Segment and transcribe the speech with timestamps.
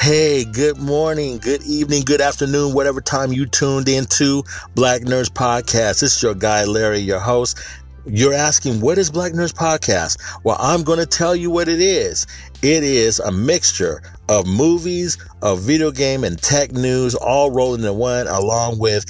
[0.00, 4.44] Hey, good morning, good evening, good afternoon, whatever time you tuned into
[4.76, 6.00] Black Nerds Podcast.
[6.00, 7.58] This is your guy, Larry, your host.
[8.06, 10.22] You're asking, what is Black Nerds Podcast?
[10.44, 12.28] Well, I'm going to tell you what it is.
[12.62, 17.92] It is a mixture of movies, of video game and tech news, all rolled into
[17.92, 19.04] one, along with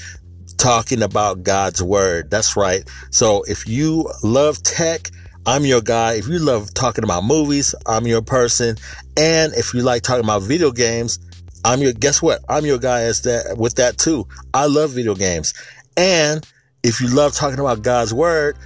[0.57, 2.30] talking about God's word.
[2.30, 2.89] That's right.
[3.11, 5.11] So if you love tech,
[5.46, 6.14] I'm your guy.
[6.14, 8.76] If you love talking about movies, I'm your person.
[9.17, 11.18] And if you like talking about video games,
[11.64, 12.40] I'm your, guess what?
[12.49, 14.27] I'm your guy as that, with that too.
[14.54, 15.54] I love video games.
[15.96, 16.46] And
[16.82, 18.57] if you love talking about God's word,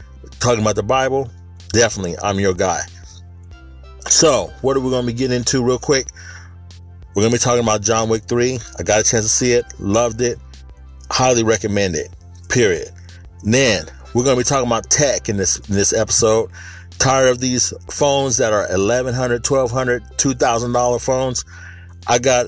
[0.40, 1.30] talking about the Bible,
[1.68, 2.80] definitely I'm your guy.
[4.08, 6.08] So, what are we going to be getting into real quick?
[7.14, 8.58] We're going to be talking about John Wick 3.
[8.78, 10.38] I got a chance to see it, loved it,
[11.10, 12.08] highly recommend it.
[12.48, 12.90] Period.
[13.42, 16.50] Then we're going to be talking about tech in this in this episode.
[16.98, 21.44] Tired of these phones that are $1,100, $1,200, $2,000 phones?
[22.06, 22.46] I got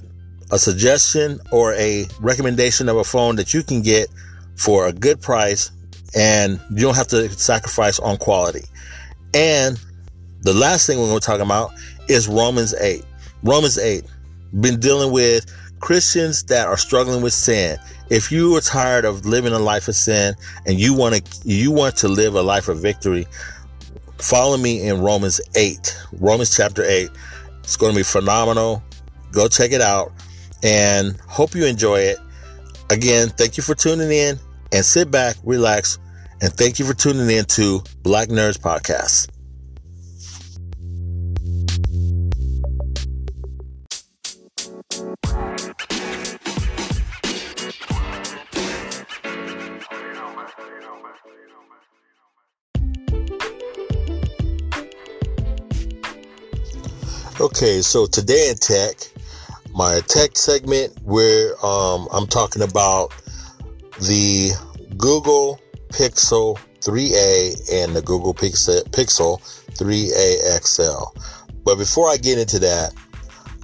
[0.51, 4.09] a suggestion or a recommendation of a phone that you can get
[4.57, 5.71] for a good price
[6.15, 8.65] and you don't have to sacrifice on quality.
[9.33, 9.81] And
[10.43, 11.73] the last thing we're going to talk about
[12.09, 13.05] is Romans 8.
[13.43, 14.05] Romans 8.
[14.61, 15.47] Been dealing with
[15.81, 17.79] Christians that are struggling with sin.
[18.11, 20.35] If you are tired of living a life of sin
[20.67, 23.27] and you want to you want to live a life of victory,
[24.19, 25.99] follow me in Romans 8.
[26.21, 27.09] Romans chapter 8.
[27.61, 28.83] It's going to be phenomenal.
[29.33, 30.13] Go check it out
[30.63, 32.19] and hope you enjoy it.
[32.91, 34.39] Again, thank you for tuning in
[34.73, 35.99] and sit back, relax,
[36.43, 39.34] and thank you for tuning in to Black Nerds Podcast.
[57.45, 58.97] Okay, so today in tech,
[59.75, 63.13] my tech segment where um, I'm talking about
[64.01, 64.53] the
[64.97, 69.43] Google Pixel 3a and the Google Pixel, Pixel
[69.77, 71.21] 3a XL.
[71.65, 72.95] But before I get into that,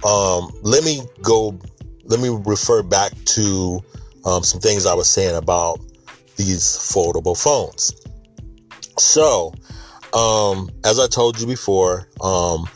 [0.05, 1.59] um, let me go,
[2.03, 3.81] let me refer back to
[4.25, 5.79] um, some things I was saying about
[6.35, 7.91] these foldable phones.
[8.99, 9.55] So,
[10.13, 12.67] um, as I told you before, um,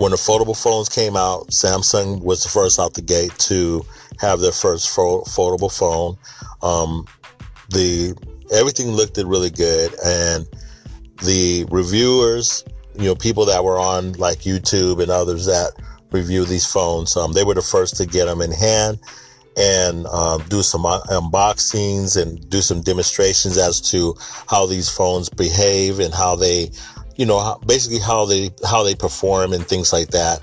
[0.00, 3.84] when the foldable phones came out, Samsung was the first out the gate to
[4.18, 6.16] have their first fo- foldable phone.
[6.62, 7.04] Um,
[7.68, 8.16] the
[8.50, 10.46] everything looked really good, and
[11.22, 15.72] the reviewers, you know, people that were on like YouTube and others that
[16.12, 18.98] review these phones, um, they were the first to get them in hand
[19.58, 24.14] and uh, do some unboxings and do some demonstrations as to
[24.48, 26.70] how these phones behave and how they
[27.20, 30.40] you know, basically how they how they perform and things like that.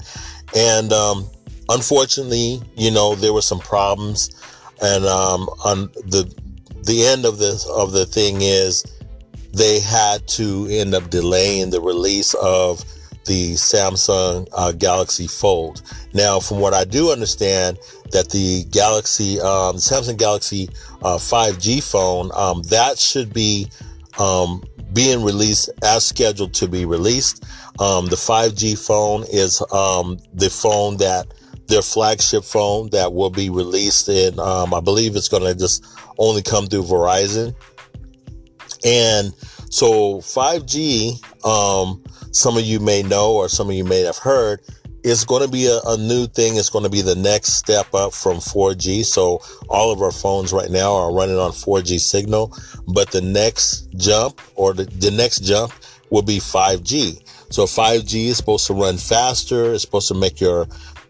[0.56, 1.28] And um,
[1.70, 4.30] unfortunately, you know, there were some problems,
[4.80, 6.32] and um, on the
[6.84, 8.86] the end of this of the thing is
[9.54, 12.86] they had to end up delaying the release of
[13.26, 15.82] the Samsung uh, Galaxy Fold.
[16.14, 17.80] Now, from what I do understand,
[18.12, 20.70] that the Galaxy, um, Samsung Galaxy
[21.02, 23.68] uh, 5G phone, um, that should be
[24.20, 27.44] um, being released as scheduled to be released.
[27.80, 31.28] Um, the 5G phone is um, the phone that
[31.68, 35.86] their flagship phone that will be released in, um, I believe it's going to just
[36.18, 37.54] only come through Verizon.
[38.86, 39.34] And
[39.70, 44.62] so 5G, um, some of you may know or some of you may have heard,
[45.08, 46.58] it's going to be a, a, new thing.
[46.58, 49.06] It's going to be the next step up from 4G.
[49.06, 52.54] So all of our phones right now are running on 4G signal,
[52.94, 55.72] but the next jump or the, the next jump
[56.10, 57.24] will be 5G.
[57.54, 59.74] So 5G is supposed to run faster.
[59.74, 60.68] It's supposed to make your,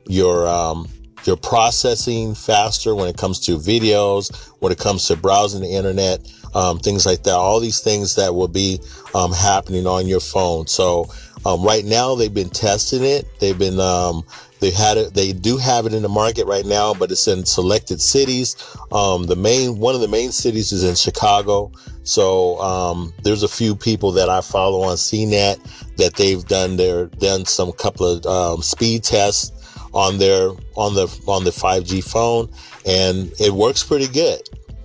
[0.08, 0.88] your, um,
[1.24, 6.20] your processing faster when it comes to videos, when it comes to browsing the internet,
[6.54, 7.34] um, things like that.
[7.34, 8.80] All these things that will be
[9.16, 10.68] um, happening on your phone.
[10.68, 11.08] So
[11.46, 13.28] um, right now, they've been testing it.
[13.40, 14.24] They've been um,
[14.60, 15.14] they had it.
[15.14, 18.56] They do have it in the market right now, but it's in selected cities.
[18.92, 21.72] Um, the main one of the main cities is in Chicago.
[22.04, 27.08] So um, there's a few people that I follow on CNET that they've done their
[27.08, 29.52] done some couple of um, speed tests
[29.94, 32.50] on their on the on the 5G phone,
[32.86, 34.42] and it works pretty good.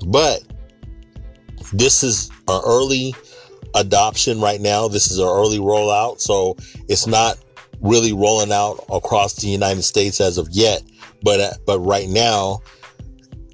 [0.07, 0.43] But
[1.73, 3.15] this is an early
[3.75, 4.89] adoption right now.
[4.89, 6.57] This is an early rollout, so
[6.89, 7.39] it's not
[7.81, 10.83] really rolling out across the United States as of yet.
[11.23, 12.61] But uh, but right now,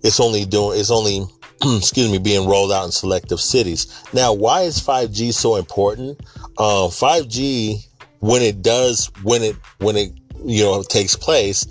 [0.02, 1.24] it's only doing it's only
[1.76, 4.02] excuse me being rolled out in selective cities.
[4.12, 6.20] Now, why is 5G so important?
[6.56, 7.84] Uh, 5G
[8.20, 10.12] when it does when it when it
[10.44, 11.66] you know takes place,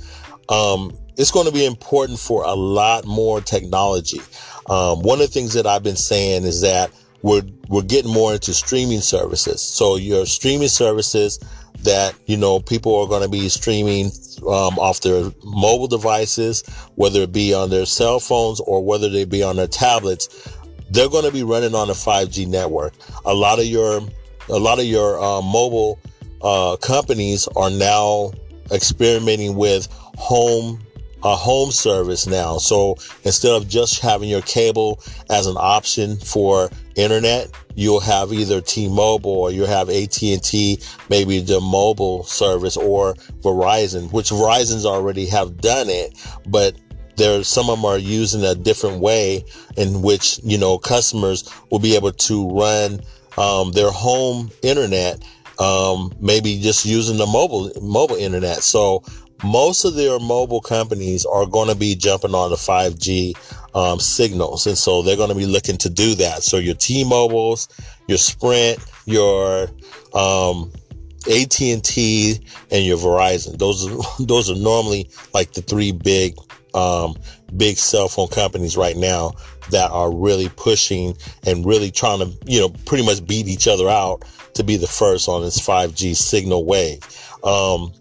[0.50, 4.22] um, it's going to be important for a lot more technology.
[4.70, 6.92] Um, one of the things that I've been saying is that
[7.28, 9.62] we're we're getting more into streaming services.
[9.62, 11.40] So your streaming services
[11.80, 14.06] that you know people are going to be streaming
[14.44, 16.64] um, off their mobile devices,
[16.96, 20.30] whether it be on their cell phones or whether they be on their tablets,
[20.90, 22.94] they're going to be running on a 5G network.
[23.26, 24.02] A lot of your
[24.48, 26.00] a lot of your uh, mobile
[26.42, 28.32] uh, companies are now
[28.72, 29.88] experimenting with
[30.18, 30.80] home
[31.24, 32.58] a home service now.
[32.58, 38.60] So instead of just having your cable as an option for internet, you'll have either
[38.60, 40.80] T-Mobile or you have AT&T,
[41.10, 46.18] maybe the mobile service or Verizon, which Verizon's already have done it,
[46.48, 46.76] but
[47.16, 49.44] there's some of them are using a different way
[49.76, 53.00] in which, you know, customers will be able to run
[53.38, 55.24] um, their home internet
[55.60, 58.58] um, maybe just using the mobile mobile internet.
[58.58, 59.04] So
[59.44, 63.36] most of their mobile companies are going to be jumping on the 5G
[63.78, 64.66] um, signals.
[64.66, 66.42] And so they're going to be looking to do that.
[66.42, 67.70] So your T-Mobiles,
[68.08, 69.70] your Sprint, your,
[70.16, 70.72] um,
[71.30, 72.40] AT&T
[72.72, 73.60] and your Verizon.
[73.60, 76.36] Those are, those are normally like the three big,
[76.74, 77.16] um,
[77.56, 79.34] big cell phone companies right now
[79.70, 81.16] that are really pushing
[81.46, 84.24] and really trying to, you know, pretty much beat each other out
[84.56, 87.00] to be the first on this 5G signal wave.
[87.44, 87.92] Um,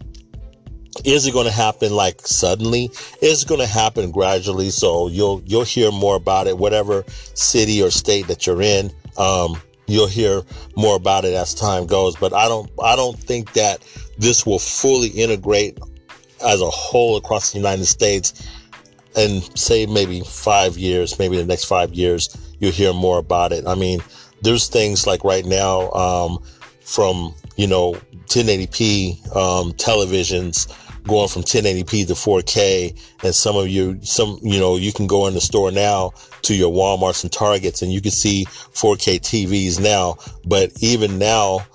[1.05, 2.89] is it going to happen like suddenly?
[3.21, 4.69] It's going to happen gradually.
[4.69, 8.91] So you'll, you'll hear more about it, whatever city or state that you're in.
[9.17, 10.41] Um, you'll hear
[10.75, 13.83] more about it as time goes, but I don't, I don't think that
[14.17, 15.79] this will fully integrate
[16.45, 18.47] as a whole across the United States
[19.15, 23.65] and say maybe five years, maybe the next five years, you'll hear more about it.
[23.65, 23.99] I mean,
[24.41, 26.43] there's things like right now, um,
[26.81, 27.93] from, you know,
[28.27, 30.71] 1080p, um, televisions,
[31.07, 33.23] going from 1080p to 4K.
[33.23, 36.11] And some of you, some, you know, you can go in the store now
[36.43, 40.17] to your Walmarts and Targets and you can see 4K TVs now.
[40.45, 41.65] But even now,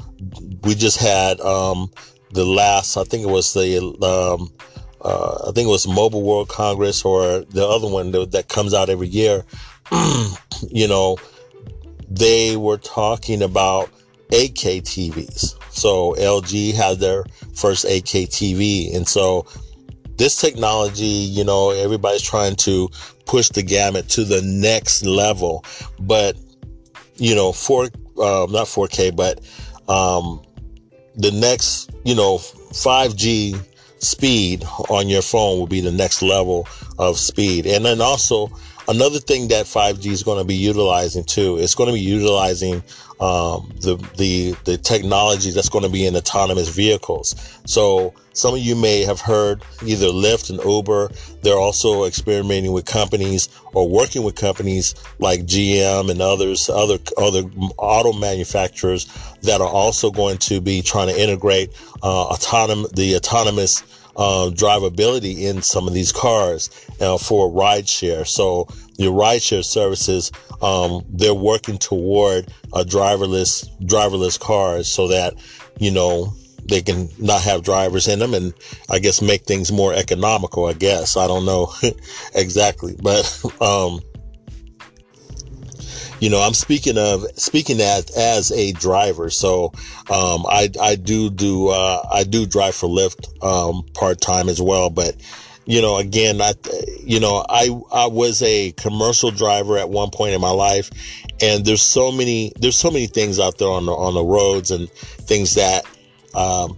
[0.63, 1.91] we just had, um,
[2.31, 4.51] the last, I think it was the, um,
[5.03, 8.73] uh, I think it was Mobile World Congress or the other one that, that comes
[8.73, 9.45] out every year.
[10.71, 11.19] you know,
[12.09, 13.91] they were talking about
[14.29, 15.57] 8K TVs.
[15.73, 17.25] So LG had their
[17.55, 18.95] first 8K TV.
[18.95, 19.47] And so
[20.17, 22.89] this technology, you know, everybody's trying to
[23.27, 25.65] push the gamut to the next level.
[25.99, 26.37] But,
[27.17, 27.85] you know, four,
[28.19, 29.41] uh, not 4K, but,
[29.89, 30.43] um,
[31.17, 33.59] the next, you know, 5G
[33.99, 37.67] speed on your phone will be the next level of speed.
[37.67, 38.51] And then also
[38.89, 42.83] another thing that 5G is going to be utilizing too, it's going to be utilizing
[43.21, 47.37] um, the the the technology that's going to be in autonomous vehicles.
[47.67, 51.11] So some of you may have heard either Lyft and Uber.
[51.43, 57.43] They're also experimenting with companies or working with companies like GM and others, other other
[57.79, 59.07] auto manufacturers
[59.43, 61.71] that are also going to be trying to integrate
[62.03, 63.85] uh, the autonomous
[64.17, 66.71] uh, drivability in some of these cars
[67.01, 68.27] uh, for rideshare.
[68.27, 70.31] So your rideshare services,
[70.61, 75.35] um, they're working toward a driverless, driverless cars so that,
[75.79, 78.55] you know, they can not have drivers in them and
[78.89, 81.17] I guess make things more economical, I guess.
[81.17, 81.73] I don't know
[82.35, 84.01] exactly, but, um,
[86.23, 89.29] you know, I'm speaking of speaking as as a driver.
[89.29, 89.73] So,
[90.09, 94.63] um, I I do do uh, I do drive for Lyft um, part time as
[94.63, 94.89] well.
[94.89, 95.17] But
[95.67, 96.55] you know, again, I,
[97.01, 100.91] you know, I, I was a commercial driver at one point in my life
[101.41, 104.73] and there's so many, there's so many things out there on the, on the roads
[104.73, 105.85] and things that,
[106.35, 106.77] um,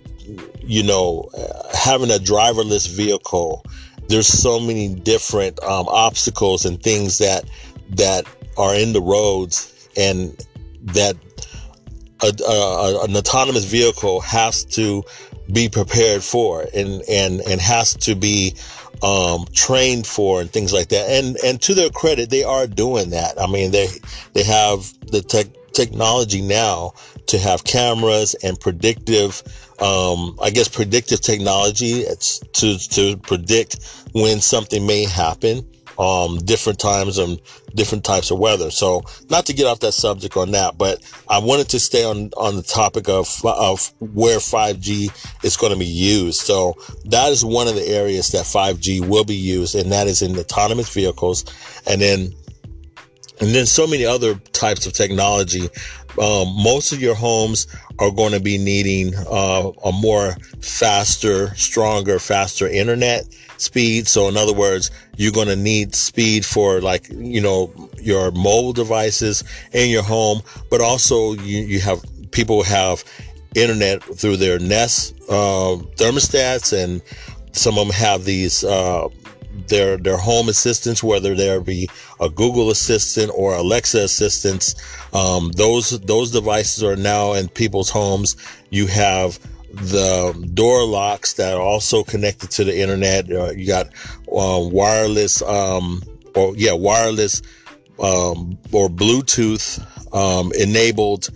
[0.60, 1.30] you know,
[1.72, 3.64] having a driverless vehicle,
[4.08, 7.44] there's so many different, um, obstacles and things that,
[7.88, 10.36] that are in the roads and
[10.82, 11.16] that
[12.22, 15.02] a, a, an autonomous vehicle has to
[15.52, 18.54] be prepared for and, and, and has to be,
[19.02, 21.08] um, trained for and things like that.
[21.10, 23.40] And, and to their credit, they are doing that.
[23.40, 23.88] I mean, they,
[24.32, 26.94] they have the tech, technology now
[27.26, 29.42] to have cameras and predictive,
[29.80, 35.66] um, I guess predictive technology it's to, to predict when something may happen
[35.98, 37.40] um, different times and
[37.74, 38.70] different types of weather.
[38.70, 42.30] So not to get off that subject on that, but I wanted to stay on,
[42.36, 46.40] on the topic of, of where 5G is going to be used.
[46.40, 46.74] So
[47.06, 50.38] that is one of the areas that 5G will be used, and that is in
[50.38, 51.44] autonomous vehicles.
[51.86, 52.32] And then,
[53.40, 55.68] and then so many other types of technology.
[56.20, 57.66] Um, most of your homes
[57.98, 63.26] are going to be needing uh, a more faster, stronger, faster internet
[63.58, 64.06] speed.
[64.06, 68.72] So in other words, you're going to need speed for like, you know, your mobile
[68.72, 73.04] devices in your home, but also you, you have people have
[73.54, 77.00] internet through their Nest uh, thermostats and
[77.52, 79.08] some of them have these, uh,
[79.68, 81.88] their their home assistants, whether there be
[82.20, 84.74] a Google Assistant or Alexa assistants.
[85.12, 88.36] Um, those those devices are now in people's homes.
[88.70, 89.38] You have
[89.76, 93.30] the door locks that are also connected to the internet.
[93.30, 93.86] Uh, you got
[94.28, 96.02] uh, wireless, um,
[96.34, 97.42] or yeah, wireless
[97.98, 99.80] um, or Bluetooth
[100.14, 101.30] um, enabled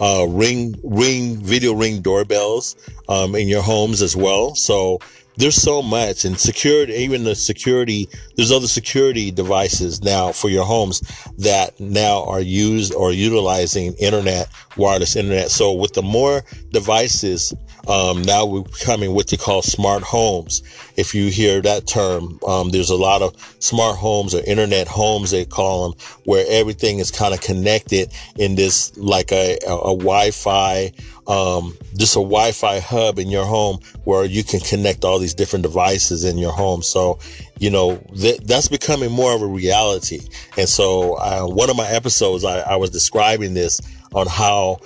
[0.00, 2.76] uh, ring ring video ring doorbells
[3.08, 4.54] um, in your homes as well.
[4.54, 5.00] So
[5.38, 10.64] there's so much and security, even the security, there's other security devices now for your
[10.64, 11.00] homes
[11.38, 15.50] that now are used or utilizing internet, wireless internet.
[15.50, 16.42] So with the more
[16.72, 17.54] devices,
[17.86, 20.60] um, now we're becoming what they call smart homes.
[20.96, 25.30] If you hear that term, um, there's a lot of smart homes or internet homes,
[25.30, 29.96] they call them, where everything is kind of connected in this like a, a, a
[29.96, 30.92] Wi-Fi
[31.28, 35.62] um, just a Wi-Fi hub in your home where you can connect all these different
[35.62, 36.82] devices in your home.
[36.82, 37.18] So,
[37.58, 40.20] you know, th- that's becoming more of a reality.
[40.56, 43.80] And so, uh, one of my episodes, I, I was describing this
[44.14, 44.78] on how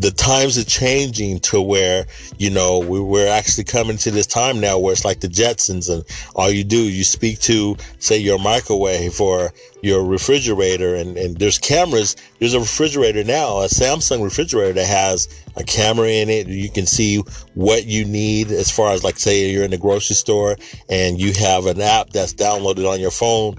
[0.00, 2.06] the times are changing to where
[2.38, 5.92] you know we, are actually coming to this time now where it's like the Jetsons,
[5.92, 9.52] and all you do you speak to say your microwave or
[9.82, 12.16] your refrigerator, and and there's cameras.
[12.38, 16.46] There's a refrigerator now, a Samsung refrigerator that has a camera in it.
[16.46, 17.18] You can see
[17.54, 20.56] what you need as far as like say you're in the grocery store
[20.88, 23.56] and you have an app that's downloaded on your phone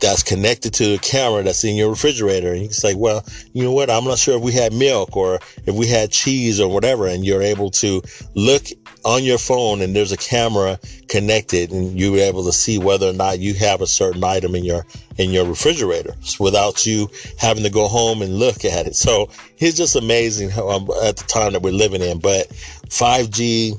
[0.00, 2.52] that's connected to the camera that's in your refrigerator.
[2.52, 3.90] And you can say, well, you know what?
[3.90, 7.06] I'm not sure if we had milk or if we had cheese or whatever.
[7.06, 8.02] And you're able to
[8.34, 8.64] look
[9.04, 10.78] on your phone and there's a camera
[11.08, 14.64] connected and you're able to see whether or not you have a certain item in
[14.64, 14.86] your,
[15.18, 18.96] in your refrigerator without you having to go home and look at it.
[18.96, 19.28] So
[19.58, 22.18] it's just amazing how, um, at the time that we're living in.
[22.18, 22.48] But
[22.88, 23.72] 5G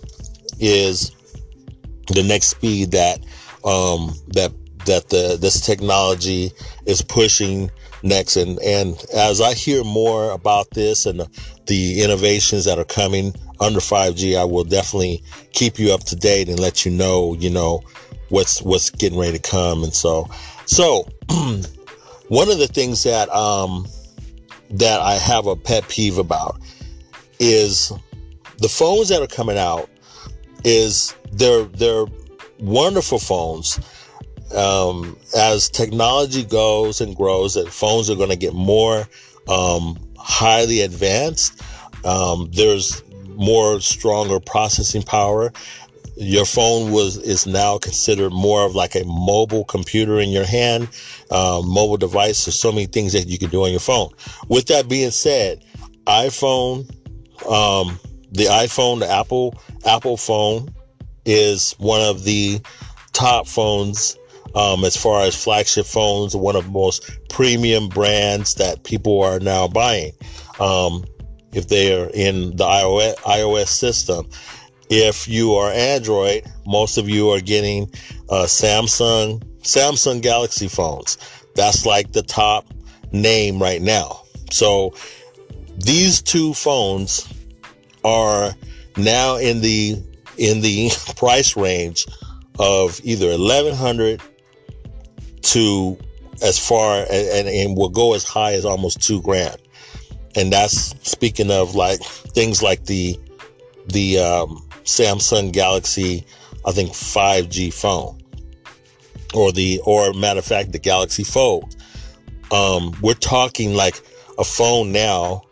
[0.59, 1.11] is
[2.07, 3.19] the next speed that,
[3.63, 4.51] um, that
[4.85, 6.51] that the this technology
[6.85, 7.71] is pushing
[8.03, 8.35] next.
[8.37, 11.29] And and as I hear more about this and the,
[11.67, 15.23] the innovations that are coming under 5G I will definitely
[15.53, 17.81] keep you up to date and let you know you know
[18.29, 19.83] what's what's getting ready to come.
[19.83, 20.29] And so
[20.65, 21.07] so
[22.27, 23.87] one of the things that um
[24.71, 26.59] that I have a pet peeve about
[27.39, 27.91] is
[28.59, 29.89] the phones that are coming out
[30.63, 32.05] is they're they're
[32.59, 33.79] wonderful phones
[34.55, 39.07] um, as technology goes and grows, that phones are going to get more
[39.47, 41.61] um, highly advanced.
[42.05, 45.51] Um, there's more stronger processing power.
[46.17, 50.89] Your phone was is now considered more of like a mobile computer in your hand,
[51.31, 52.45] um, mobile device.
[52.45, 54.09] There's so many things that you can do on your phone.
[54.47, 55.63] With that being said,
[56.05, 56.89] iPhone,
[57.49, 57.99] um,
[58.31, 59.55] the iPhone, the Apple
[59.85, 60.73] Apple phone,
[61.25, 62.61] is one of the
[63.13, 64.17] top phones
[64.55, 69.39] um, as far as flagship phones, one of the most premium brands that people are
[69.39, 70.11] now buying.
[70.59, 71.05] Um,
[71.53, 74.27] if they are in the iOS, iOS system,
[74.89, 77.89] if you are Android, most of you are getting
[78.29, 81.17] uh, Samsung Samsung Galaxy phones.
[81.55, 82.67] That's like the top
[83.11, 84.21] name right now.
[84.51, 84.93] So
[85.77, 87.27] these two phones
[88.03, 88.53] are
[88.97, 90.01] now in the
[90.37, 92.05] in the price range
[92.59, 94.21] of either 1100
[95.41, 95.97] to
[96.41, 99.57] as far and, and will go as high as almost two grand.
[100.35, 103.19] And that's speaking of like things like the
[103.87, 106.25] the um, Samsung Galaxy,
[106.65, 108.21] I think 5G phone,
[109.33, 111.75] or the or matter of fact the Galaxy Fold.
[112.51, 114.01] Um, we're talking like
[114.37, 115.43] a phone now,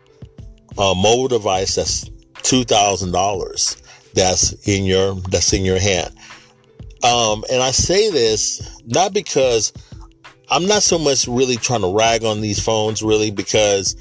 [0.78, 2.10] a mobile device that's
[2.42, 3.76] two thousand dollars.
[4.14, 6.14] That's in your that's in your hand.
[7.02, 9.72] Um, and I say this not because
[10.50, 13.96] I'm not so much really trying to rag on these phones, really, because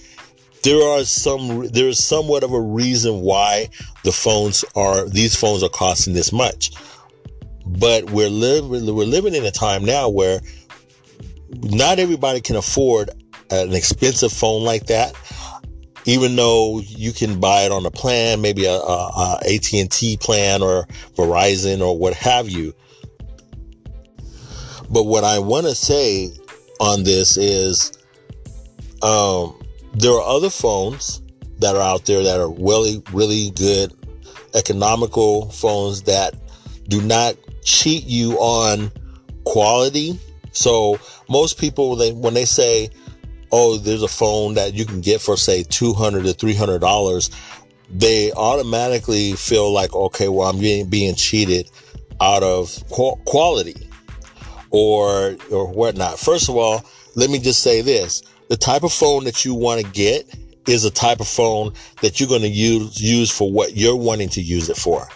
[0.64, 3.70] there are some, there's somewhat of a reason why
[4.04, 6.72] the phones are, these phones are costing this much.
[7.66, 10.42] But we're living, we're living in a time now where
[11.50, 13.12] not everybody can afford
[13.52, 15.16] an expensive phone like that
[16.06, 20.64] even though you can buy it on a plan, maybe a, a, a AT&T plan
[20.64, 22.74] or Verizon or what have you.
[24.90, 26.32] But what I want to say
[26.80, 27.92] on this is
[29.02, 29.60] um,
[29.94, 31.22] there are other phones
[31.60, 33.94] that are out there that are really, really good,
[34.56, 36.34] economical phones that
[36.88, 38.92] do not cheat you on
[39.44, 40.20] quality.
[40.54, 42.90] So most people, they, when they say,
[43.52, 47.30] oh, there's a phone that you can get for say 200 to $300,
[47.92, 51.70] they automatically feel like, okay, well, I'm being, being cheated
[52.22, 53.89] out of quality
[54.72, 56.20] or, or whatnot.
[56.20, 56.84] First of all,
[57.16, 58.22] let me just say this.
[58.50, 60.34] The type of phone that you want to get
[60.68, 64.30] is a type of phone that you're going to use, use for what you're wanting
[64.30, 65.08] to use it for.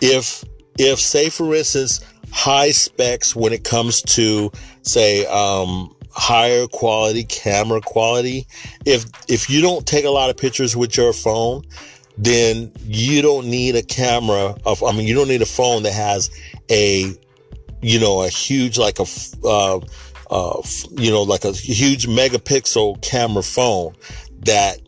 [0.00, 0.44] If,
[0.78, 2.00] if say, for instance,
[2.32, 4.50] high specs when it comes to
[4.82, 8.46] say, um, higher quality camera quality.
[8.84, 11.64] If if you don't take a lot of pictures with your phone,
[12.18, 15.92] then you don't need a camera of I mean you don't need a phone that
[15.92, 16.30] has
[16.70, 17.14] a
[17.82, 19.06] you know a huge like a
[19.44, 19.80] uh,
[20.30, 23.94] uh, you know like a huge megapixel camera phone
[24.40, 24.78] that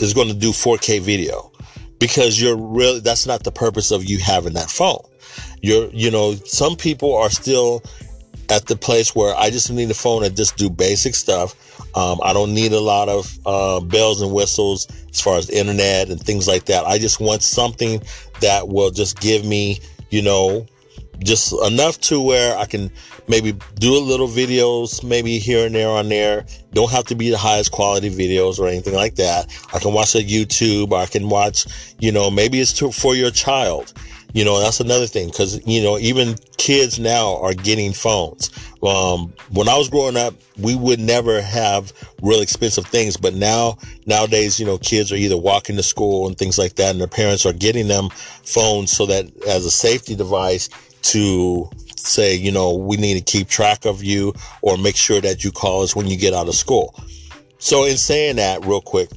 [0.00, 1.50] is going to do 4K video
[1.98, 5.02] because you're really that's not the purpose of you having that phone.
[5.62, 7.82] You're you know some people are still
[8.50, 11.54] at the place where I just need a phone that just do basic stuff.
[11.96, 16.10] Um, I don't need a lot of uh, bells and whistles as far as internet
[16.10, 16.84] and things like that.
[16.84, 18.02] I just want something
[18.40, 19.78] that will just give me,
[20.10, 20.66] you know,
[21.20, 22.90] just enough to where I can
[23.28, 26.46] maybe do a little videos, maybe here and there on there.
[26.72, 29.46] Don't have to be the highest quality videos or anything like that.
[29.72, 30.92] I can watch a YouTube.
[30.92, 31.66] or I can watch,
[31.98, 33.92] you know, maybe it's to, for your child.
[34.32, 38.50] You know, that's another thing because, you know, even kids now are getting phones.
[38.82, 43.78] Um, when I was growing up, we would never have real expensive things, but now,
[44.06, 47.06] nowadays, you know, kids are either walking to school and things like that, and their
[47.06, 50.68] parents are getting them phones so that as a safety device
[51.04, 55.44] to say, you know, we need to keep track of you or make sure that
[55.44, 56.94] you call us when you get out of school.
[57.58, 59.10] So in saying that real quick,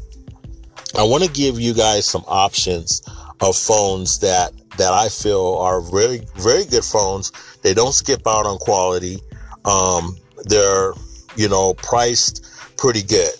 [0.97, 3.01] I want to give you guys some options
[3.41, 7.31] of phones that that I feel are very very good phones.
[7.61, 9.19] They don't skip out on quality.
[9.65, 10.93] Um, they're
[11.35, 12.45] you know priced
[12.77, 13.33] pretty good.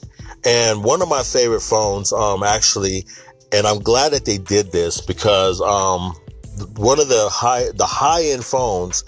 [0.46, 3.06] And one of my favorite phones, um, actually,
[3.52, 6.16] and I'm glad that they did this because um,
[6.76, 9.04] one of the high the high end phones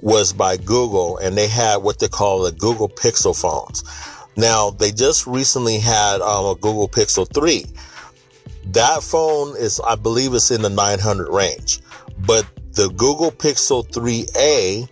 [0.00, 3.84] was by Google, and they had what they call the Google Pixel phones.
[4.36, 7.64] Now they just recently had um, a Google Pixel 3
[8.72, 11.80] that phone is, I believe, it's in the 900 range,
[12.26, 14.88] but the Google Pixel 3a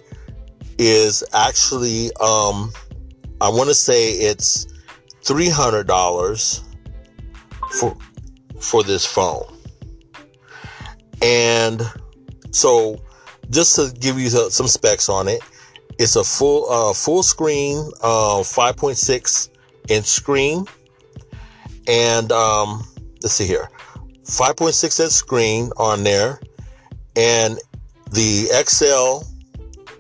[0.79, 2.73] is actually, um,
[3.41, 4.67] I want to say it's
[5.23, 6.63] $300
[7.71, 7.97] for,
[8.61, 9.52] for this phone.
[11.23, 11.83] And
[12.51, 13.01] so
[13.51, 15.41] just to give you some specs on it,
[15.99, 19.49] it's a full, uh, full screen, uh, 5.6
[19.89, 20.67] inch screen.
[21.87, 22.85] And, um,
[23.23, 23.69] let's see here
[24.25, 26.41] 5.6 inch screen on there.
[27.15, 27.59] And
[28.11, 29.29] the XL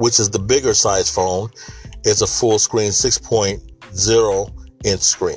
[0.02, 1.48] which is the bigger size phone
[2.04, 4.50] is a full screen 6.0
[4.85, 5.37] inch screen.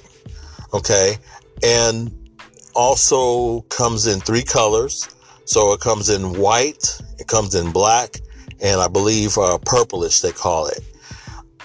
[0.74, 1.18] Okay?
[1.64, 2.12] And
[2.76, 5.15] also comes in three colors
[5.46, 8.20] so it comes in white it comes in black
[8.62, 10.80] and i believe uh, purplish they call it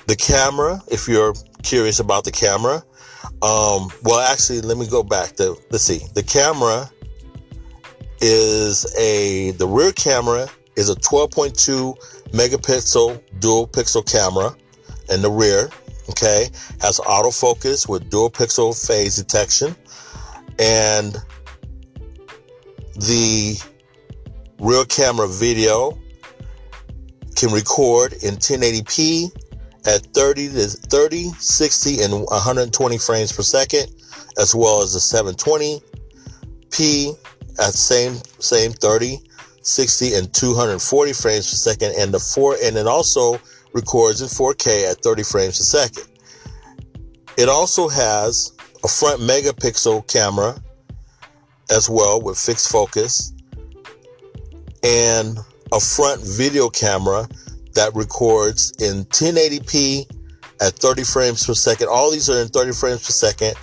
[0.06, 2.82] the camera if you're curious about the camera
[3.42, 5.36] um, well, actually, let me go back.
[5.36, 6.00] To, let's see.
[6.14, 6.90] The camera
[8.20, 11.96] is a the rear camera is a 12.2
[12.32, 14.54] megapixel dual pixel camera
[15.08, 15.70] in the rear.
[16.10, 16.48] Okay,
[16.80, 19.74] has autofocus with dual pixel phase detection,
[20.58, 21.16] and
[22.96, 23.58] the
[24.60, 25.98] rear camera video
[27.34, 29.34] can record in 1080p
[29.86, 33.90] at 30 to 30, 60, and 120 frames per second,
[34.38, 37.16] as well as the 720p
[37.58, 39.18] at same same 30,
[39.62, 43.40] 60, and 240 frames per second, and the four and it also
[43.72, 46.04] records in 4K at 30 frames per second.
[47.38, 48.52] It also has
[48.84, 50.62] a front megapixel camera
[51.70, 53.32] as well with fixed focus
[54.82, 55.38] and
[55.72, 57.28] a front video camera
[57.74, 60.06] that records in 1080p
[60.60, 61.88] at 30 frames per second.
[61.88, 63.54] All these are in 30 frames per second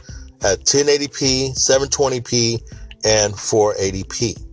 [0.43, 2.61] at 1080p, 720p,
[3.05, 4.43] and 480p.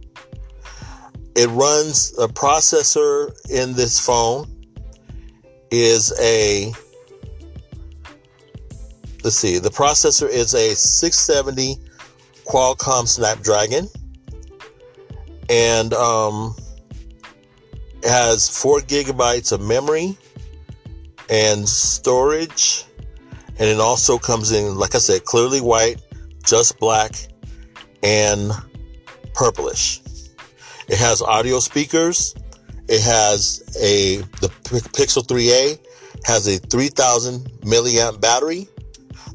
[1.37, 4.51] It runs a processor in this phone
[5.71, 6.73] is a
[9.25, 11.77] let's see, the processor is a 670
[12.47, 13.89] Qualcomm Snapdragon
[15.49, 16.55] and um,
[18.03, 20.17] it has four gigabytes of memory
[21.31, 22.85] and storage.
[23.59, 26.03] And it also comes in, like I said, clearly white,
[26.45, 27.13] just black,
[28.03, 28.51] and
[29.33, 30.01] purplish.
[30.89, 32.35] It has audio speakers.
[32.89, 35.79] It has a the Pixel 3a
[36.25, 38.69] has a 3000 milliamp battery.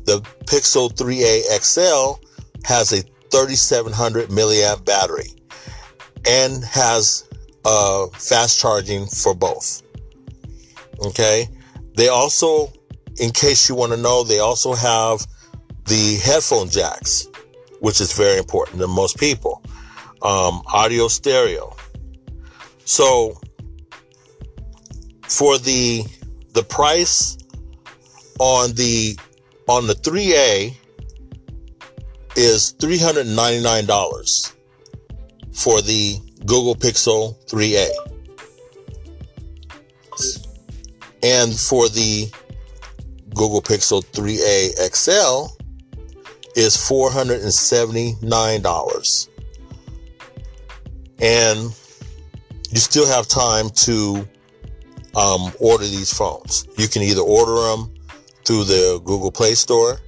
[0.06, 2.24] The Pixel 3a XL
[2.66, 5.39] has a 3700 milliamp battery
[6.28, 7.30] and has
[7.66, 9.82] uh, fast charging for both.
[11.06, 11.48] Okay.
[11.96, 12.72] They also,
[13.20, 15.26] in case you want to know, they also have
[15.86, 17.28] the headphone jacks,
[17.80, 19.62] which is very important to most people.
[20.22, 21.76] Um, audio stereo.
[22.86, 23.40] So
[25.28, 26.04] for the
[26.54, 27.38] the price
[28.40, 29.18] on the
[29.68, 30.76] on the 3A
[32.36, 34.54] is $399
[35.60, 37.90] for the Google Pixel 3A.
[41.22, 42.32] And for the
[43.34, 45.48] Google Pixel 3A XL
[46.56, 49.28] is $479.
[51.22, 51.76] And
[52.72, 54.26] you still have time to
[55.18, 56.70] um, order these phones.
[56.78, 57.94] You can either order them
[58.46, 60.00] through the Google Play Store,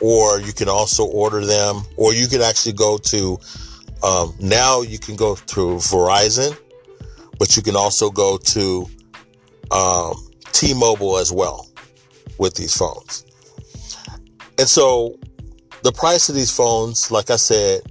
[0.00, 3.38] or you can also order them, or you can actually go to
[4.02, 6.56] um, now you can go through Verizon,
[7.38, 8.86] but you can also go to
[9.70, 10.14] um,
[10.52, 11.68] T-Mobile as well
[12.38, 13.24] with these phones.
[14.58, 15.18] And so
[15.82, 17.82] the price of these phones, like I said,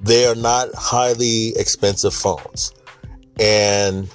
[0.00, 2.72] they are not highly expensive phones.
[3.38, 4.08] And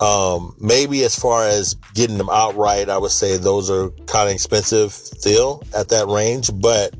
[0.00, 4.34] um, maybe as far as getting them outright, I would say those are kind of
[4.34, 6.50] expensive still at that range.
[6.54, 6.94] But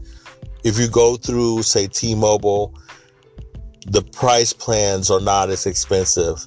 [0.66, 2.74] if you go through, say, T-Mobile,
[3.87, 6.44] the price plans are not as expensive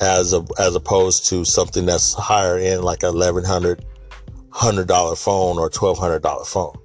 [0.00, 3.84] as a, as opposed to something that's higher end, like a eleven hundred
[4.50, 6.78] hundred dollar phone or twelve hundred dollar phone,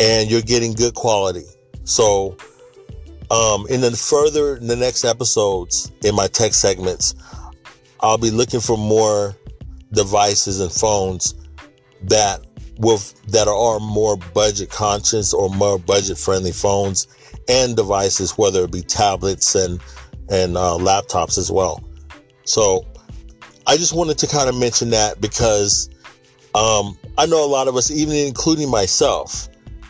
[0.00, 1.46] and you're getting good quality.
[1.84, 2.36] So,
[3.30, 7.14] um, in the further in the next episodes in my tech segments,
[8.00, 9.36] I'll be looking for more
[9.92, 11.36] devices and phones
[12.02, 12.44] that
[12.80, 17.06] with that are more budget conscious or more budget friendly phones
[17.48, 19.80] and devices, whether it be tablets and
[20.30, 21.84] and uh, laptops as well.
[22.44, 22.86] So
[23.66, 25.90] I just wanted to kind of mention that because
[26.54, 29.48] um, I know a lot of us, even including myself,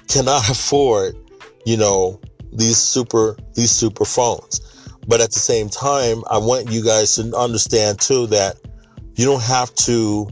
[0.09, 1.17] cannot afford,
[1.65, 2.21] you know,
[2.53, 4.61] these super these super phones.
[5.07, 8.57] But at the same time, I want you guys to understand too that
[9.15, 10.29] you don't have to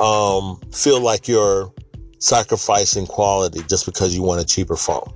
[0.00, 1.72] um, feel like you're
[2.22, 5.12] sacrificing quality just because you want a cheaper phone.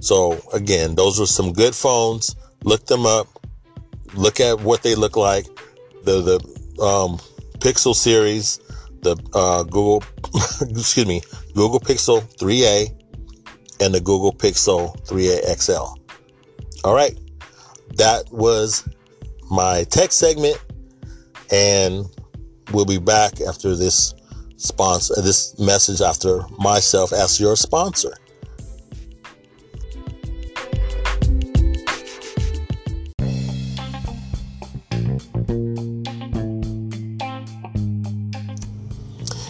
[0.00, 2.34] So again, those are some good phones.
[2.64, 3.28] Look them up.
[4.14, 5.46] Look at what they look like.
[6.04, 7.18] The the um,
[7.58, 8.58] Pixel series,
[9.02, 10.02] the uh, Google
[10.60, 11.22] excuse me,
[11.54, 12.88] Google Pixel 3a,
[13.80, 15.94] and the Google Pixel 3a XL.
[16.84, 17.16] All right
[17.96, 18.88] that was
[19.50, 20.58] my tech segment,
[21.50, 22.04] and
[22.72, 24.14] we'll be back after this
[24.62, 28.14] sponsor, this message after myself as your sponsor.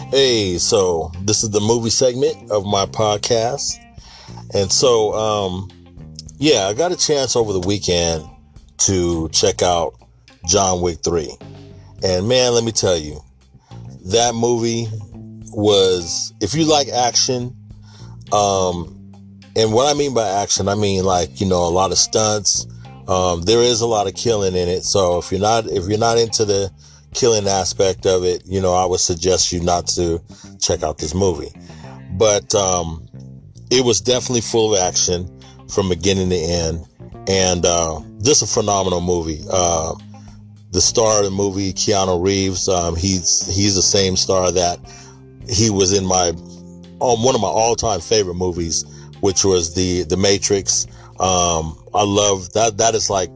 [0.09, 3.77] Hey, so this is the movie segment of my podcast.
[4.53, 5.69] And so, um,
[6.37, 8.23] yeah, I got a chance over the weekend
[8.79, 9.95] to check out
[10.47, 11.35] John Wick 3.
[12.03, 13.23] And man, let me tell you,
[14.05, 14.87] that movie
[15.51, 17.55] was, if you like action,
[18.31, 18.99] um,
[19.55, 22.65] and what I mean by action, I mean like, you know, a lot of stunts.
[23.07, 24.83] Um, there is a lot of killing in it.
[24.83, 26.71] So if you're not, if you're not into the
[27.13, 30.21] killing aspect of it, you know, I would suggest you not to
[30.59, 31.51] check out this movie.
[32.17, 33.07] But, um,
[33.69, 35.29] it was definitely full of action
[35.69, 36.85] from beginning to end
[37.27, 39.43] and uh, just a phenomenal movie.
[39.49, 39.95] Uh,
[40.73, 44.79] the star of the movie, Keanu Reeves, um, he's he's the same star that
[45.47, 46.29] he was in my
[46.99, 48.83] um, one of my all time favorite movies,
[49.21, 50.87] which was the the Matrix.
[51.19, 52.77] Um, I love that.
[52.77, 53.29] That is like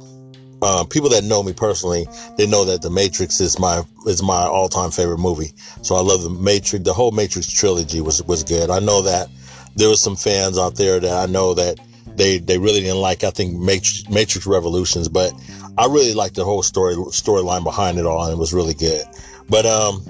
[0.64, 4.42] uh, people that know me personally, they know that the Matrix is my is my
[4.42, 5.54] all time favorite movie.
[5.84, 6.86] So I love the Matrix.
[6.86, 8.72] The whole Matrix trilogy was was good.
[8.72, 9.30] I know that
[9.76, 11.80] there was some fans out there that I know that
[12.16, 15.32] they they really didn't like I think Matrix, Matrix Revolutions, but
[15.78, 19.06] I really liked the whole story storyline behind it all, and it was really good.
[19.50, 20.02] But um,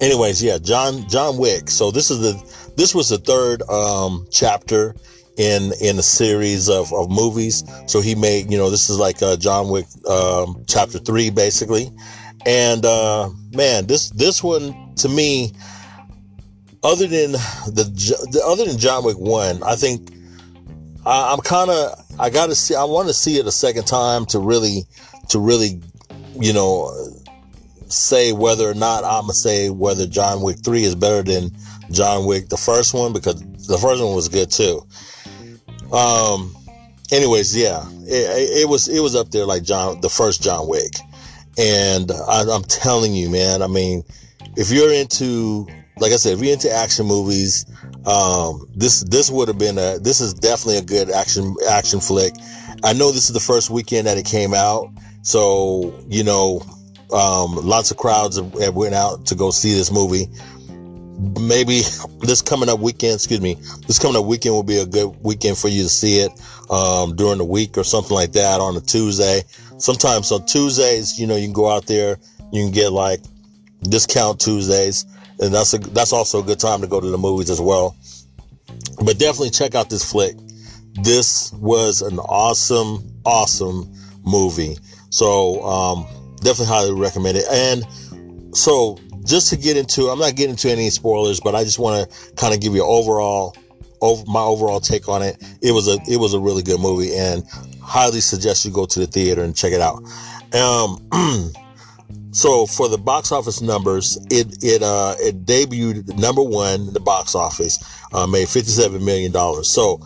[0.00, 1.70] anyways, yeah, John John Wick.
[1.70, 4.94] So this is the this was the third um chapter
[5.38, 7.64] in in a series of, of movies.
[7.86, 11.90] So he made you know this is like uh, John Wick um, chapter three basically,
[12.44, 15.52] and uh, man, this this one to me,
[16.82, 20.10] other than the, the other than John Wick one, I think
[21.06, 22.74] I'm kind of I got to see.
[22.74, 24.84] I want to see it a second time to really,
[25.30, 25.80] to really,
[26.38, 26.92] you know,
[27.88, 31.50] say whether or not I'm gonna say whether John Wick three is better than
[31.90, 34.86] John Wick the first one because the first one was good too.
[35.92, 36.54] Um.
[37.10, 40.92] Anyways, yeah, it, it was it was up there like John the first John Wick,
[41.56, 43.62] and I, I'm telling you, man.
[43.62, 44.02] I mean,
[44.56, 45.66] if you're into
[46.00, 47.66] like I said, if you're into action movies,
[48.06, 52.32] um, this this would have been a this is definitely a good action action flick.
[52.84, 54.88] I know this is the first weekend that it came out,
[55.22, 56.62] so you know,
[57.12, 60.26] um, lots of crowds have, went out to go see this movie.
[61.40, 61.80] Maybe
[62.20, 63.54] this coming up weekend, excuse me,
[63.86, 66.30] this coming up weekend will be a good weekend for you to see it
[66.70, 69.42] um, during the week or something like that on a Tuesday.
[69.78, 72.18] Sometimes on Tuesdays, you know, you can go out there,
[72.52, 73.20] you can get like
[73.82, 75.04] discount Tuesdays
[75.40, 77.96] and that's a that's also a good time to go to the movies as well.
[79.04, 80.36] But definitely check out this flick.
[81.02, 83.92] This was an awesome, awesome
[84.24, 84.76] movie.
[85.10, 87.44] So um, definitely highly recommend it.
[87.50, 91.78] And so just to get into, I'm not getting into any spoilers, but I just
[91.78, 93.54] want to kind of give you overall,
[94.00, 95.36] over my overall take on it.
[95.62, 97.44] It was a it was a really good movie, and
[97.82, 100.02] highly suggest you go to the theater and check it out.
[100.54, 101.08] Um,
[102.30, 107.00] So for the box office numbers, it it uh it debuted number one in the
[107.00, 107.78] box office,
[108.12, 109.70] uh, made fifty seven million dollars.
[109.70, 110.00] So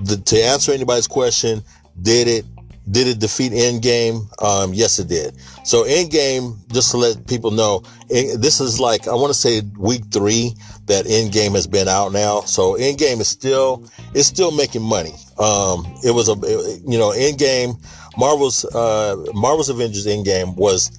[0.00, 1.62] the, to answer anybody's question,
[2.00, 2.44] did it
[2.90, 4.26] did it defeat Endgame?
[4.42, 5.34] Um, yes, it did.
[5.64, 10.02] So Endgame, just to let people know, this is like I want to say week
[10.10, 10.54] three
[10.86, 12.40] that Endgame has been out now.
[12.40, 15.14] So Endgame is still it's still making money.
[15.38, 17.82] Um, it was a it, you know Endgame,
[18.16, 20.90] Marvel's uh, Marvel's Avengers Endgame was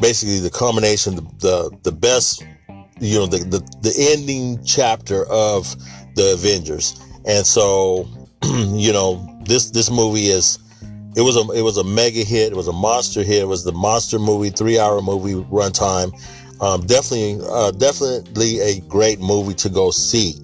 [0.00, 2.44] basically the culmination, the, the, the best,
[3.00, 5.74] you know, the, the, the ending chapter of
[6.14, 7.00] the Avengers.
[7.26, 8.08] And so,
[8.44, 10.58] you know, this, this movie is,
[11.16, 12.52] it was a, it was a mega hit.
[12.52, 13.42] It was a monster hit.
[13.42, 16.12] It was the monster movie, three hour movie runtime.
[16.60, 20.34] Um, definitely, uh, definitely a great movie to go see.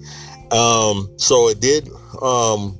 [0.51, 1.89] Um, so it did,
[2.21, 2.79] um,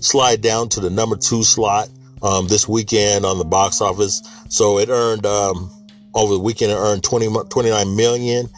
[0.00, 1.88] slide down to the number two slot,
[2.22, 4.22] um, this weekend on the box office.
[4.48, 5.70] So it earned, um,
[6.16, 8.48] over the weekend it earned 20, 29 million.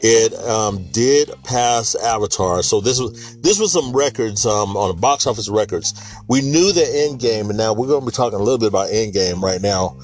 [0.00, 5.00] It um, did pass Avatar, so this was this was some records um, on the
[5.00, 5.94] box office records.
[6.28, 8.90] We knew that Endgame, and now we're going to be talking a little bit about
[8.90, 9.98] Endgame right now.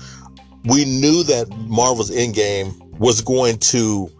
[0.64, 4.10] We knew that Marvel's Endgame was going to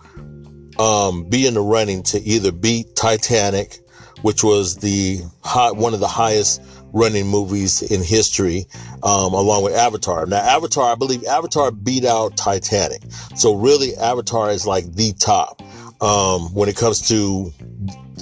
[0.79, 3.81] um, be in the running to either beat Titanic,
[4.21, 6.61] which was the high, one of the highest
[6.93, 8.67] running movies in history,
[9.03, 10.27] um, along with Avatar.
[10.27, 13.03] Now, Avatar, I believe Avatar beat out Titanic.
[13.35, 15.63] So really, Avatar is like the top
[16.03, 17.53] um, when it comes to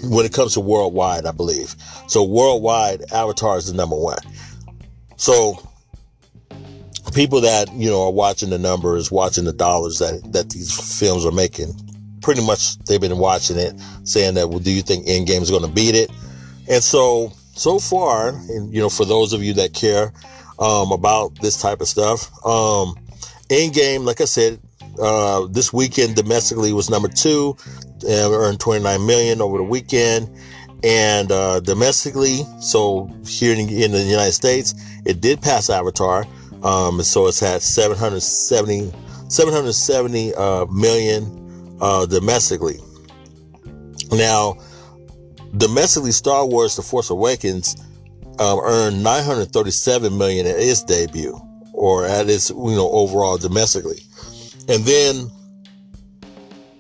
[0.05, 1.27] when it comes to worldwide.
[1.27, 1.75] I believe
[2.07, 2.23] so.
[2.23, 4.19] Worldwide, Avatar is the number one.
[5.17, 5.59] So
[7.15, 11.27] people that you know are watching the numbers, watching the dollars that that these films
[11.27, 11.75] are making.
[12.23, 13.73] Pretty much, they've been watching it,
[14.05, 16.11] saying that, well, do you think Endgame is going to beat it?
[16.69, 20.13] And so so far, and you know, for those of you that care
[20.59, 22.95] um, about this type of stuff, um,
[23.49, 24.59] game, like I said,
[24.99, 27.57] uh, this weekend domestically was number two,
[28.09, 30.31] and earned 29 million over the weekend.
[30.83, 36.25] And uh, domestically, so here in, in, the United States, it did pass Avatar.
[36.63, 38.91] Um, so it's had 770,
[39.29, 42.79] 770 uh, million uh, domestically.
[44.11, 44.57] Now,
[45.57, 47.77] Domestically, Star Wars: The Force Awakens
[48.39, 51.41] um, earned 937 million at its debut,
[51.73, 54.01] or at its you know overall domestically,
[54.69, 55.31] and then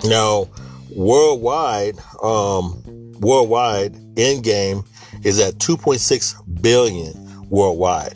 [0.04, 0.48] now
[0.94, 2.83] worldwide, um,
[3.20, 4.87] worldwide, Endgame
[5.24, 8.14] is at 2.6 billion worldwide.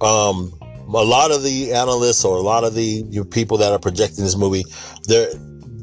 [0.00, 0.52] Um,
[0.88, 4.36] a lot of the analysts or a lot of the people that are projecting this
[4.36, 4.64] movie,
[5.04, 5.30] they're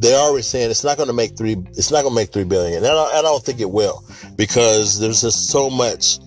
[0.02, 1.56] they're already saying it's not going to make three.
[1.70, 2.78] It's not going to make three billion.
[2.78, 4.04] And I don't, I don't think it will
[4.36, 6.20] because there's just so much,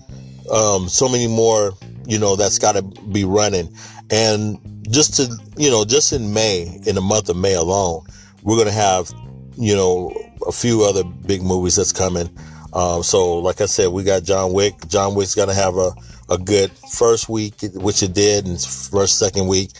[0.51, 1.73] um, so many more.
[2.07, 3.75] You know that's got to be running,
[4.11, 4.59] and
[4.89, 8.05] just to you know, just in May, in the month of May alone,
[8.43, 9.11] we're going to have
[9.57, 10.13] you know
[10.47, 12.29] a few other big movies that's coming.
[12.73, 14.87] Um, so, like I said, we got John Wick.
[14.87, 15.91] John Wick's going to have a,
[16.29, 19.71] a good first week, which it did, and first, second week.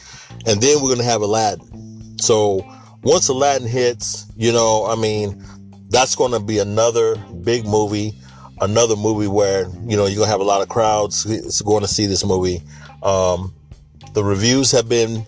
[0.48, 2.18] And then we're going to have Aladdin.
[2.20, 2.66] So,
[3.06, 5.42] once Aladdin hits, you know, I mean,
[5.90, 8.14] that's going to be another big movie,
[8.60, 11.24] another movie where, you know, you're going to have a lot of crowds
[11.62, 12.62] going to see this movie.
[13.04, 13.54] Um,
[14.14, 15.28] the reviews have been,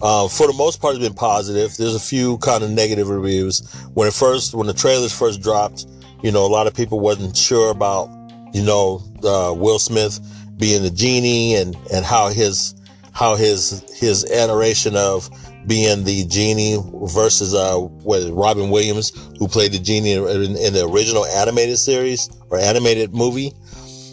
[0.00, 1.76] uh, for the most part, been positive.
[1.76, 3.60] There's a few kind of negative reviews.
[3.94, 5.86] When it first, when the trailers first dropped,
[6.22, 8.08] you know, a lot of people wasn't sure about,
[8.52, 10.18] you know, uh, Will Smith
[10.56, 12.74] being the genie and and how his
[13.12, 15.30] how his his adoration of
[15.66, 20.88] being the genie versus uh what Robin Williams who played the genie in, in the
[20.88, 23.52] original animated series or animated movie.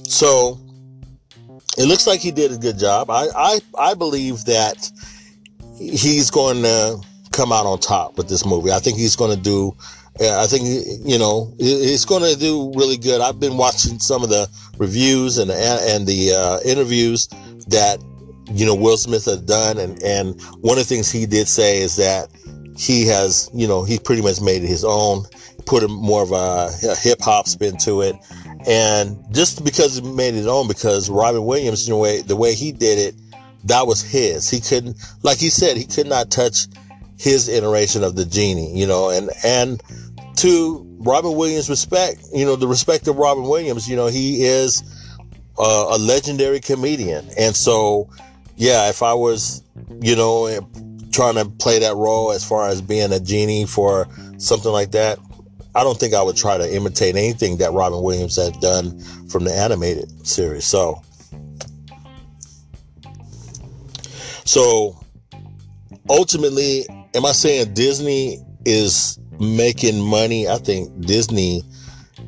[0.08, 0.60] So
[1.78, 3.10] it looks like he did a good job.
[3.10, 4.92] I I, I believe that
[5.78, 7.00] he's going to
[7.32, 8.72] come out on top with this movie.
[8.72, 9.76] I think he's going to do
[10.22, 10.66] I think
[11.06, 13.20] you know it's going to do really good.
[13.20, 17.28] I've been watching some of the reviews and and the uh, interviews
[17.68, 17.98] that
[18.54, 21.82] you know Will Smith has done, and and one of the things he did say
[21.82, 22.30] is that
[22.78, 25.24] he has you know he pretty much made it his own,
[25.66, 28.16] put a more of a, a hip hop spin to it,
[28.68, 32.54] and just because he made it his own, because Robin Williams, you know, the way
[32.54, 33.16] he did it,
[33.66, 34.50] that was his.
[34.50, 36.68] He couldn't, like he said, he could not touch
[37.18, 39.82] his iteration of the genie, you know, and and
[40.38, 44.84] to Robin Williams' respect, you know, the respect of Robin Williams, you know, he is
[45.58, 47.30] uh, a legendary comedian.
[47.38, 48.10] And so,
[48.56, 49.64] yeah, if I was,
[50.02, 50.60] you know, eh,
[51.12, 55.20] trying to play that role as far as being a genie for something like that,
[55.76, 59.44] I don't think I would try to imitate anything that Robin Williams had done from
[59.44, 60.66] the animated series.
[60.66, 61.02] So,
[64.46, 65.00] so
[66.10, 66.86] ultimately,
[67.16, 70.48] am I saying Disney is making money.
[70.48, 71.64] I think Disney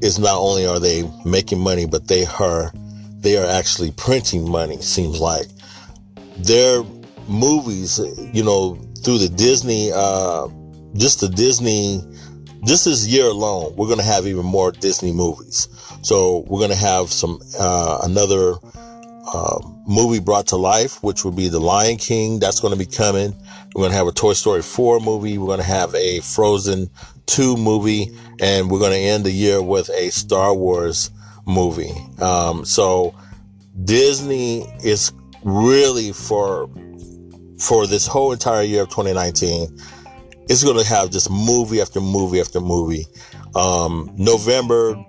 [0.01, 2.71] is not only are they making money, but they are
[3.17, 4.81] they are actually printing money.
[4.81, 5.47] Seems like
[6.37, 6.83] their
[7.27, 7.99] movies,
[8.33, 10.47] you know, through the Disney, uh,
[10.95, 12.01] just the Disney,
[12.65, 15.67] just this year alone, we're going to have even more Disney movies.
[16.01, 18.55] So we're going to have some uh, another
[19.27, 22.39] uh, movie brought to life, which would be The Lion King.
[22.39, 23.35] That's going to be coming.
[23.73, 25.37] We're going to have a Toy Story 4 movie.
[25.37, 26.89] We're going to have a Frozen
[27.25, 28.15] 2 movie.
[28.39, 31.11] And we're going to end the year with a Star Wars
[31.45, 31.93] movie.
[32.19, 33.15] Um, so
[33.83, 35.11] Disney is
[35.45, 36.69] really for,
[37.57, 39.79] for this whole entire year of 2019,
[40.49, 43.05] it's going to have just movie after movie after movie.
[43.55, 45.01] Um, November,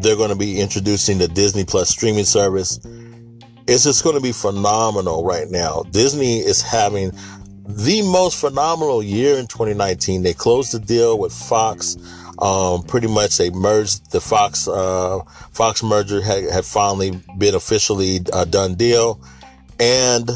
[0.00, 2.80] they're going to be introducing the Disney Plus streaming service
[3.66, 5.82] it's just going to be phenomenal right now.
[5.90, 7.12] Disney is having
[7.66, 10.22] the most phenomenal year in 2019.
[10.22, 11.96] They closed the deal with Fox.
[12.38, 15.20] Um, pretty much they merged the Fox, uh,
[15.52, 19.20] Fox merger had, had finally been officially a done deal.
[19.82, 20.30] And,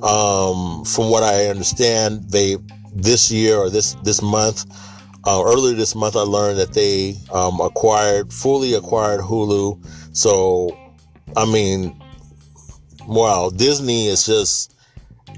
[0.00, 2.56] um, from what I understand, they,
[2.94, 4.64] this year or this, this month,
[5.24, 9.84] uh, earlier this month, I learned that they, um, acquired, fully acquired Hulu.
[10.16, 10.70] So,
[11.36, 12.00] I mean,
[13.08, 14.76] wow, Disney is just,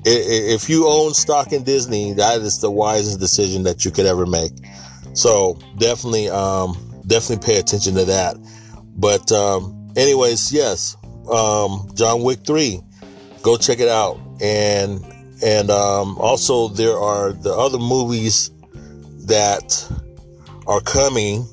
[0.05, 4.27] if you own stock in Disney, that is the wisest decision that you could ever
[4.27, 4.53] make.
[5.15, 6.77] So definitely, um,
[7.07, 8.37] definitely pay attention to that.
[8.95, 10.99] But, um, anyways, yes,
[11.33, 12.83] um, John Wick 3,
[13.47, 14.19] go check it out.
[14.43, 15.01] And,
[15.43, 18.51] and, um, also there are the other movies
[19.27, 19.89] that
[20.67, 21.47] are coming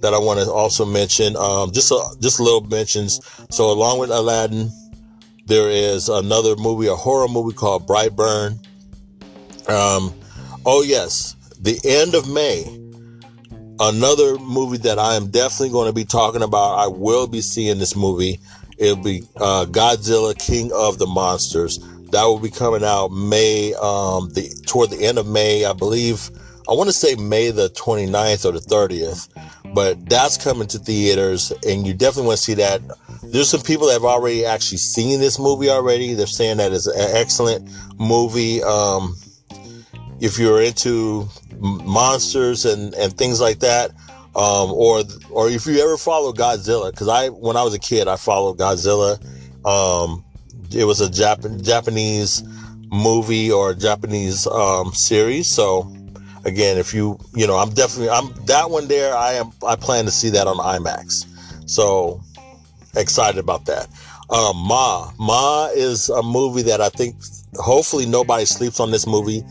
[0.00, 1.36] that I want to also mention.
[1.36, 3.20] Um, just a, just little mentions.
[3.50, 4.70] So along with Aladdin,
[5.44, 8.52] there is another movie, a horror movie called Brightburn.
[9.68, 10.14] Um,
[10.64, 12.64] oh yes, the end of May.
[13.78, 16.78] Another movie that I am definitely going to be talking about.
[16.78, 18.40] I will be seeing this movie.
[18.78, 21.78] It'll be uh, Godzilla King of the Monsters.
[22.10, 26.30] That will be coming out May, um, the toward the end of May, I believe.
[26.68, 29.28] I want to say May the 29th or the 30th,
[29.74, 32.80] but that's coming to theaters, and you definitely want to see that
[33.22, 36.14] there's some people that have already actually seen this movie already.
[36.14, 38.62] They're saying that it's an excellent movie.
[38.62, 39.16] Um,
[40.20, 41.28] if you're into
[41.60, 43.90] monsters and, and things like that,
[44.36, 48.06] um, or or if you ever follow Godzilla, because I when I was a kid
[48.06, 49.18] I followed Godzilla.
[49.64, 50.22] Um,
[50.72, 52.42] it was a Jap- Japanese
[52.90, 55.50] movie or Japanese um, series.
[55.50, 55.92] So
[56.44, 59.16] again, if you you know, I'm definitely I'm that one there.
[59.16, 61.26] I am I plan to see that on IMAX.
[61.68, 62.20] So
[62.94, 63.88] excited about that.
[64.28, 67.16] Um, Ma, Ma is a movie that I think
[67.54, 69.44] hopefully nobody sleeps on this movie.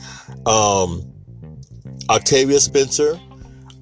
[0.46, 1.02] Um,
[2.10, 3.20] Octavia Spencer.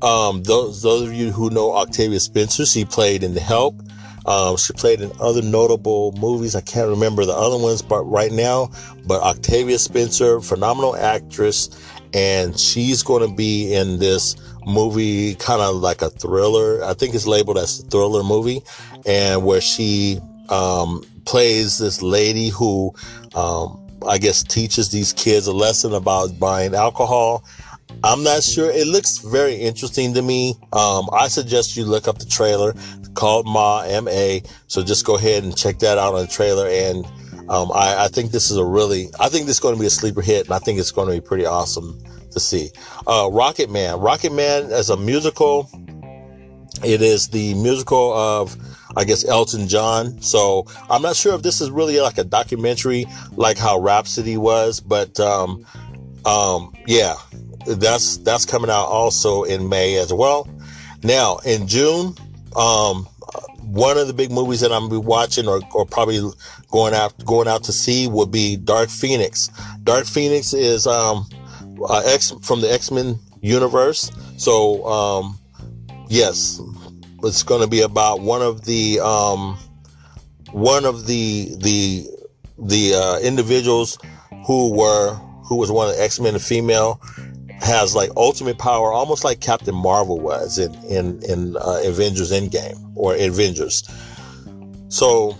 [0.03, 3.81] Um, those those of you who know Octavia Spencer, she played in The Help.
[4.25, 6.55] Um, she played in other notable movies.
[6.55, 8.69] I can't remember the other ones, but right now,
[9.05, 11.69] but Octavia Spencer, phenomenal actress,
[12.13, 14.35] and she's going to be in this
[14.65, 16.83] movie, kind of like a thriller.
[16.83, 18.61] I think it's labeled as a thriller movie,
[19.05, 22.93] and where she um, plays this lady who,
[23.35, 27.43] um, I guess, teaches these kids a lesson about buying alcohol.
[28.03, 28.69] I'm not sure.
[28.69, 30.55] It looks very interesting to me.
[30.73, 32.73] Um, I suggest you look up the trailer
[33.13, 34.41] called Ma M A.
[34.67, 36.67] So just go ahead and check that out on the trailer.
[36.67, 37.05] And
[37.49, 39.87] um, I, I, think this is a really, I think this is going to be
[39.87, 42.71] a sleeper hit, and I think it's going to be pretty awesome to see.
[43.05, 45.69] Uh, Rocket Man, Rocket Man as a musical.
[46.83, 48.57] It is the musical of,
[48.97, 50.21] I guess, Elton John.
[50.21, 54.79] So I'm not sure if this is really like a documentary, like how Rhapsody was,
[54.79, 55.65] but um,
[56.25, 57.15] um, yeah,
[57.65, 60.47] that's that's coming out also in May as well.
[61.03, 62.15] Now in June,
[62.55, 63.05] um,
[63.61, 66.21] one of the big movies that I'm gonna be watching or, or probably
[66.69, 69.49] going out going out to see would be Dark Phoenix.
[69.83, 71.27] Dark Phoenix is um,
[71.87, 74.11] uh, X from the X Men universe.
[74.37, 75.39] So um,
[76.09, 76.61] yes,
[77.23, 79.57] it's going to be about one of the um,
[80.51, 82.07] one of the the
[82.57, 83.97] the uh, individuals
[84.45, 87.01] who were who was one of the X Men, female,
[87.63, 92.91] has like ultimate power, almost like Captain Marvel was in in in uh, Avengers Endgame
[92.95, 93.83] or Avengers.
[94.89, 95.37] So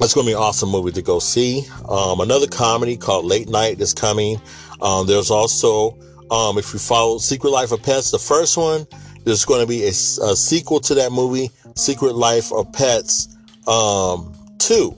[0.00, 1.64] it's going to be an awesome movie to go see.
[1.88, 4.40] Um, another comedy called Late Night is coming.
[4.80, 5.98] Um, there's also,
[6.30, 8.86] um, if you follow Secret Life of Pets, the first one,
[9.24, 13.36] there's going to be a, a sequel to that movie, Secret Life of Pets
[13.66, 14.96] um, 2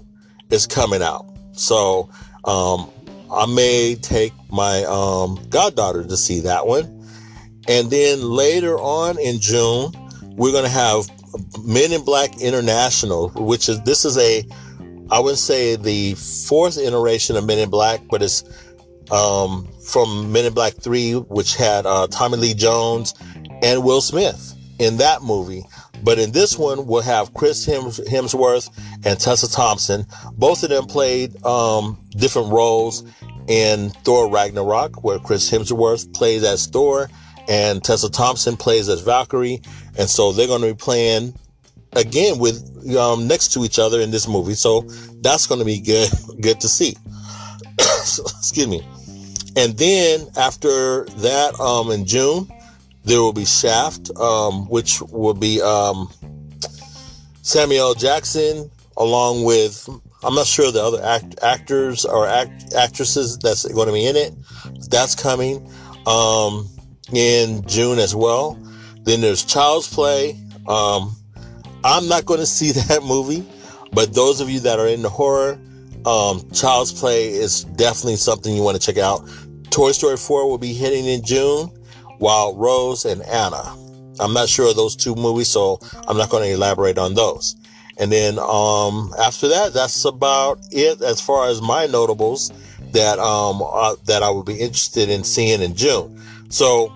[0.50, 1.26] is coming out.
[1.52, 2.10] So
[2.44, 2.90] um,
[3.30, 6.92] I may take my um, goddaughter to see that one.
[7.68, 9.92] And then later on in June,
[10.36, 11.08] we're going to have
[11.64, 14.44] Men in Black International, which is this is a
[15.10, 18.42] I wouldn't say the fourth iteration of Men in Black, but it's
[19.10, 23.14] um, from Men in Black 3, which had uh, Tommy Lee Jones
[23.62, 25.62] and Will Smith in that movie.
[26.06, 28.70] But in this one, we'll have Chris Hemsworth
[29.04, 30.06] and Tessa Thompson.
[30.34, 33.02] Both of them played um, different roles
[33.48, 37.10] in Thor Ragnarok, where Chris Hemsworth plays as Thor
[37.48, 39.60] and Tessa Thompson plays as Valkyrie.
[39.98, 41.34] And so they're going to be playing
[41.94, 44.54] again with um, next to each other in this movie.
[44.54, 44.82] So
[45.22, 46.08] that's going to be good,
[46.40, 46.94] good to see.
[47.80, 48.80] excuse me.
[49.56, 52.48] And then after that, um, in June,
[53.06, 56.10] there will be Shaft, um, which will be um,
[57.42, 59.88] Samuel Jackson, along with
[60.24, 64.16] I'm not sure the other act- actors or act- actresses that's going to be in
[64.16, 64.34] it.
[64.90, 65.70] That's coming
[66.06, 66.68] um,
[67.12, 68.58] in June as well.
[69.04, 70.36] Then there's Child's Play.
[70.66, 71.14] Um,
[71.84, 73.48] I'm not going to see that movie,
[73.92, 75.60] but those of you that are into horror,
[76.04, 79.28] um, Child's Play is definitely something you want to check out.
[79.70, 81.70] Toy Story 4 will be hitting in June,
[82.18, 83.76] Wild Rose and Anna.
[84.18, 87.56] I'm not sure of those two movies, so I'm not going to elaborate on those.
[87.98, 92.52] And then um, after that, that's about it as far as my notables
[92.92, 96.20] that um, uh, that I would be interested in seeing in June.
[96.50, 96.92] So,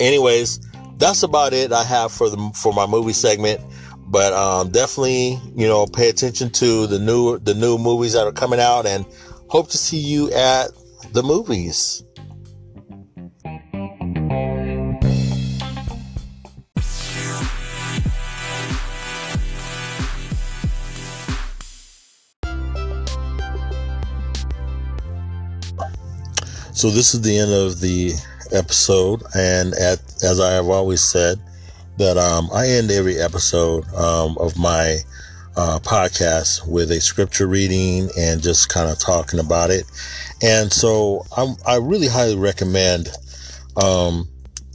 [0.00, 0.60] anyways,
[0.98, 3.60] that's about it I have for the for my movie segment.
[4.08, 8.32] But um, definitely, you know, pay attention to the new the new movies that are
[8.32, 9.06] coming out, and
[9.48, 10.70] hope to see you at
[11.12, 12.02] the movies.
[26.82, 28.12] So this is the end of the
[28.50, 31.38] episode, and at as I have always said,
[31.98, 34.96] that um, I end every episode um, of my
[35.56, 39.84] uh, podcast with a scripture reading and just kind of talking about it.
[40.42, 43.10] And so I'm, i really highly recommend
[43.80, 44.28] um,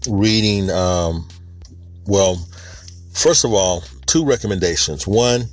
[0.09, 0.69] reading.
[0.69, 1.27] Um,
[2.05, 2.37] well,
[3.11, 5.05] first of all, two recommendations.
[5.05, 5.43] One,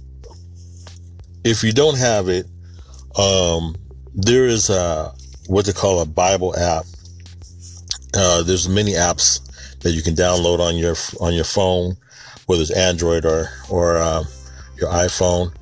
[1.42, 2.46] if you don't have it,
[3.18, 3.74] um,
[4.14, 5.12] there is a
[5.46, 6.84] what they call a Bible app.
[8.16, 9.40] Uh, there's many apps
[9.80, 11.96] that you can download on your on your phone,
[12.46, 14.24] whether it's Android or or uh,
[14.80, 15.54] your iPhone.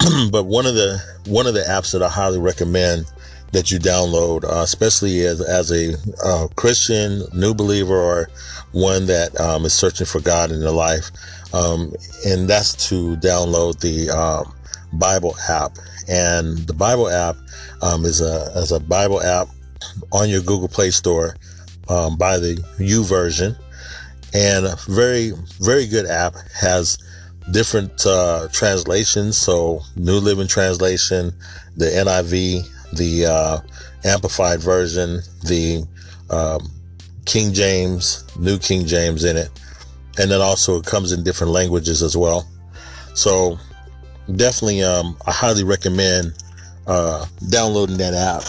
[0.30, 3.06] but one of the one of the apps that I highly recommend
[3.52, 5.94] that you download, uh, especially as as a
[6.24, 8.28] uh, Christian new believer or
[8.72, 11.10] one that um, is searching for God in their life,
[11.54, 11.92] um,
[12.26, 14.52] and that's to download the um,
[14.92, 15.72] Bible app.
[16.08, 17.36] And the Bible app
[17.82, 19.48] um, is a is a Bible app
[20.12, 21.36] on your Google Play Store
[21.88, 23.58] um, by the YouVersion,
[24.32, 26.96] and a very very good app has
[27.50, 29.36] different uh, translations.
[29.36, 31.32] So New Living Translation,
[31.76, 33.60] the NIV, the uh,
[34.04, 35.86] Amplified Version, the
[36.30, 36.70] um,
[37.24, 39.50] King James, New King James in it,
[40.18, 42.48] and then also it comes in different languages as well.
[43.14, 43.58] So
[44.36, 46.34] definitely, um, I highly recommend
[46.86, 48.44] uh, downloading that app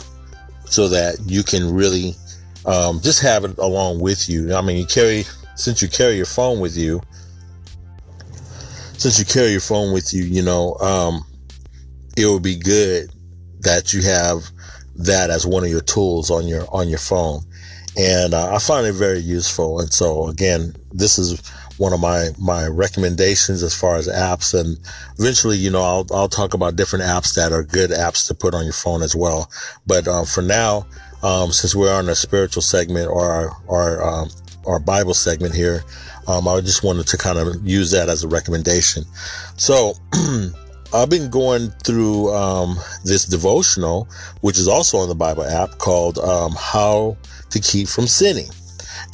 [0.66, 2.16] so that you can really
[2.66, 4.54] um, just have it along with you.
[4.54, 5.26] I mean, you carry
[5.56, 7.02] since you carry your phone with you,
[8.98, 11.26] since you carry your phone with you, you know, um,
[12.18, 13.12] it would be good
[13.60, 14.44] that you have
[14.96, 17.42] that as one of your tools on your on your phone
[17.98, 19.80] and uh, I find it very useful.
[19.80, 21.42] And so again, this is
[21.84, 24.80] one of my my recommendations as far as apps, and
[25.20, 28.54] eventually, you know, I'll I'll talk about different apps that are good apps to put
[28.54, 29.52] on your phone as well.
[29.86, 30.88] But uh, for now,
[31.24, 34.30] um, since we're on a spiritual segment or our our, um,
[34.66, 35.84] our Bible segment here,
[36.26, 39.04] um, I just wanted to kind of use that as a recommendation.
[39.58, 39.94] So.
[40.96, 44.08] I've been going through um, this devotional,
[44.42, 47.18] which is also on the Bible app called um, "How
[47.50, 48.50] to Keep from Sinning,"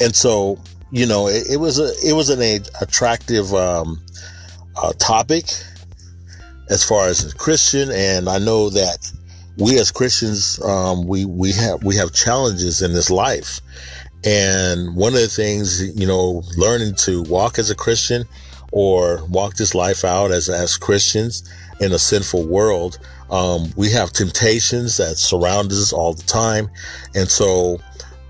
[0.02, 0.60] and so
[0.92, 4.02] you know it, it was a it was an attractive um,
[4.76, 5.46] uh, topic
[6.70, 9.12] as far as a Christian, and I know that
[9.58, 13.60] we as Christians um, we we have we have challenges in this life,
[14.24, 18.26] and one of the things you know learning to walk as a Christian
[18.72, 21.44] or walk this life out as as Christians
[21.80, 23.00] in a sinful world.
[23.32, 26.70] Um, we have temptations that surround us all the time.
[27.16, 27.80] And so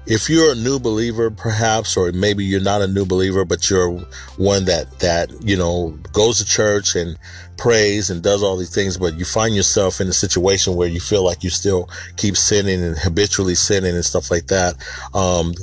[0.10, 3.92] if you're a new believer, perhaps, or maybe you're not a new believer, but you're
[4.38, 7.16] one that, that, you know, goes to church and
[7.58, 11.00] prays and does all these things, but you find yourself in a situation where you
[11.00, 11.88] feel like you still
[12.18, 14.74] keep sinning and habitually sinning and stuff like that.
[15.14, 15.54] Um,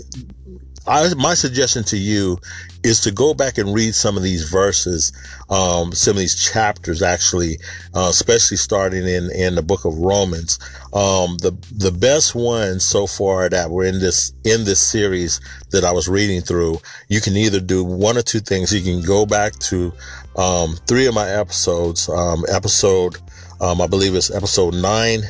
[0.86, 2.38] I, my suggestion to you
[2.86, 5.12] is to go back and read some of these verses,
[5.50, 7.58] um, some of these chapters actually,
[7.94, 10.60] uh, especially starting in, in the book of Romans.
[10.94, 15.82] Um, the, the best ones so far that were in this, in this series that
[15.82, 16.78] I was reading through,
[17.08, 18.72] you can either do one or two things.
[18.72, 19.92] You can go back to,
[20.36, 23.16] um, three of my episodes, um, episode,
[23.60, 25.22] um, I believe it's episode nine,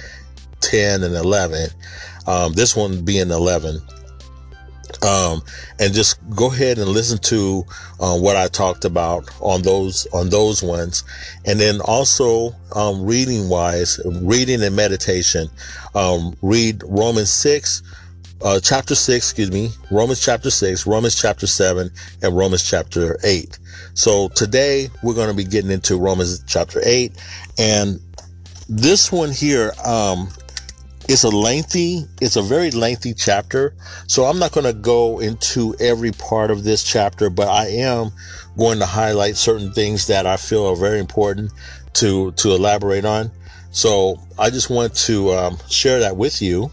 [0.61, 1.71] 10 and 11.
[2.27, 3.81] Um, this one being 11
[5.07, 5.41] um,
[5.79, 7.65] and just go ahead and listen to
[8.01, 11.05] uh, what I talked about on those on those ones,
[11.45, 15.49] and then also um, reading wise, reading and meditation.
[15.95, 17.83] Um, read Romans six,
[18.43, 21.91] uh, chapter six, excuse me, Romans chapter six, Romans chapter seven,
[22.23, 23.59] and Romans chapter eight.
[23.95, 27.13] So today we're going to be getting into Romans chapter eight,
[27.59, 28.01] and
[28.69, 29.73] this one here.
[29.85, 30.29] Um,
[31.09, 33.75] it's a lengthy, it's a very lengthy chapter.
[34.09, 38.11] So I'm not going to go into every part of this chapter, but I am
[38.59, 41.53] going to highlight certain things that I feel are very important
[41.95, 43.31] to, to elaborate on.
[43.71, 46.71] So I just want to um, share that with you.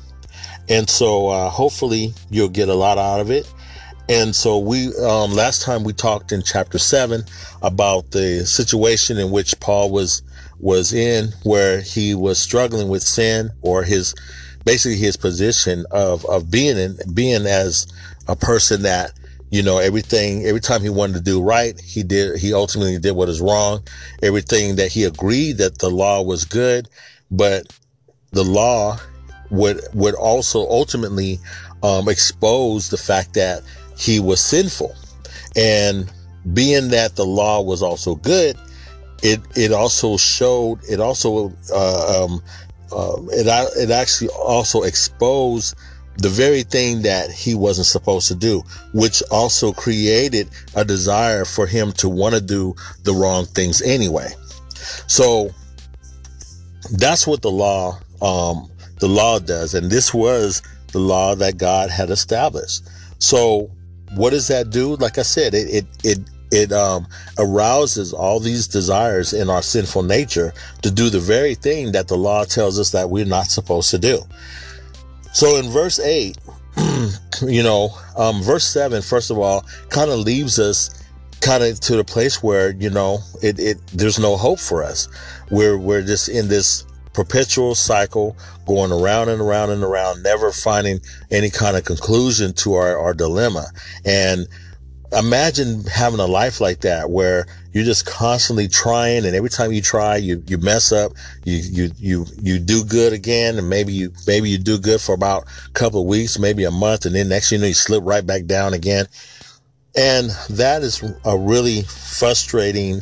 [0.70, 3.52] And so uh, hopefully you'll get a lot out of it.
[4.10, 7.24] And so we, um, last time we talked in chapter seven
[7.62, 10.24] about the situation in which Paul was
[10.64, 14.16] was in where he was struggling with sin or his
[14.64, 17.86] basically his position of of being in being as
[18.30, 19.12] a person that
[19.52, 23.12] you know everything every time he wanted to do right he did he ultimately did
[23.12, 23.84] what is wrong.
[24.22, 26.88] Everything that he agreed that the law was good
[27.30, 27.68] but
[28.32, 28.98] the law
[29.52, 31.40] would would also ultimately
[31.84, 33.64] um, expose the fact that
[33.98, 34.96] he was sinful.
[35.58, 36.10] And
[36.54, 38.58] being that the law was also good
[39.24, 42.44] it it also showed it also uh, um,
[42.92, 43.48] uh, it
[43.78, 45.76] it actually also exposed
[46.18, 48.62] the very thing that he wasn't supposed to do,
[48.94, 54.30] which also created a desire for him to want to do the wrong things anyway.
[55.08, 55.50] So
[56.92, 58.70] that's what the law um,
[59.00, 60.62] the law does, and this was
[60.92, 62.84] the law that God had established.
[63.20, 63.72] So
[64.16, 64.96] what does that do?
[64.98, 66.20] Like I said, it it it
[66.54, 67.08] it um,
[67.40, 72.16] arouses all these desires in our sinful nature to do the very thing that the
[72.16, 74.22] law tells us that we're not supposed to do.
[75.34, 76.38] So in verse 8,
[77.42, 81.04] you know, um, verse 7, first of all, kind of leaves us
[81.42, 85.08] kind of to the place where, you know, it, it, there's no hope for us.
[85.50, 88.38] We're, we're just in this perpetual cycle
[88.68, 91.00] going around and around and around, never finding
[91.32, 93.66] any kind of conclusion to our, our dilemma.
[94.06, 94.48] And
[95.18, 99.82] imagine having a life like that where you're just constantly trying and every time you
[99.82, 101.12] try you you mess up
[101.44, 105.14] you you you you do good again and maybe you maybe you do good for
[105.14, 108.04] about a couple of weeks maybe a month and then next you know you slip
[108.04, 109.08] right back down again.
[109.96, 113.02] And that is a really frustrating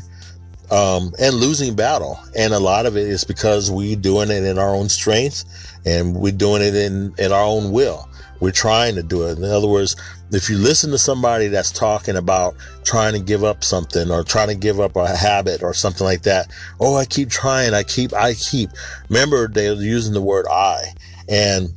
[0.72, 2.20] um, and losing battle.
[2.36, 5.46] And a lot of it is because we're doing it in our own strength
[5.86, 8.10] and we're doing it in in our own will.
[8.42, 9.38] We're trying to do it.
[9.38, 9.96] In other words
[10.32, 14.48] if you listen to somebody that's talking about trying to give up something or trying
[14.48, 18.14] to give up a habit or something like that, oh, I keep trying, I keep,
[18.14, 18.70] I keep.
[19.10, 20.84] Remember, they're using the word I.
[21.28, 21.70] And,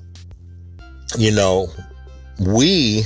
[1.18, 1.68] you know,
[2.38, 3.02] we,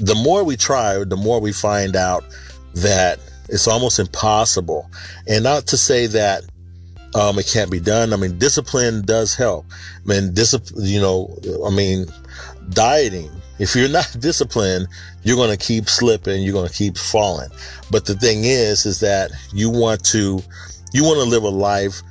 [0.00, 2.24] the more we try, the more we find out
[2.74, 3.18] that
[3.50, 4.90] It's almost impossible.
[5.26, 6.44] And not to say that
[7.14, 8.12] um, it can't be done.
[8.12, 9.66] I mean, discipline does help.
[10.04, 11.36] I mean, discipline, you know,
[11.66, 12.06] I mean,
[12.70, 13.30] dieting.
[13.58, 14.88] If you're not disciplined,
[15.22, 16.42] you're going to keep slipping.
[16.42, 17.50] You're going to keep falling.
[17.90, 20.42] But the thing is, is that you want to,
[20.92, 22.02] you want to live a life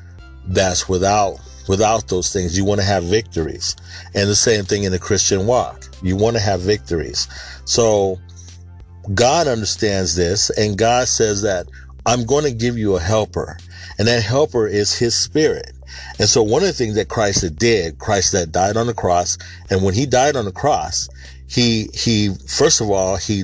[0.47, 2.57] that's without, without those things.
[2.57, 3.76] You want to have victories.
[4.16, 5.86] And the same thing in the Christian walk.
[6.01, 7.28] You want to have victories.
[7.66, 8.20] So
[9.14, 11.68] God understands this and God says that
[12.05, 13.57] I'm going to give you a helper
[13.97, 15.74] and that helper is his spirit.
[16.20, 19.38] And so one of the things that Christ did, Christ that died on the cross,
[19.70, 21.10] and when he died on the cross,
[21.48, 23.44] he, he, first of all, he,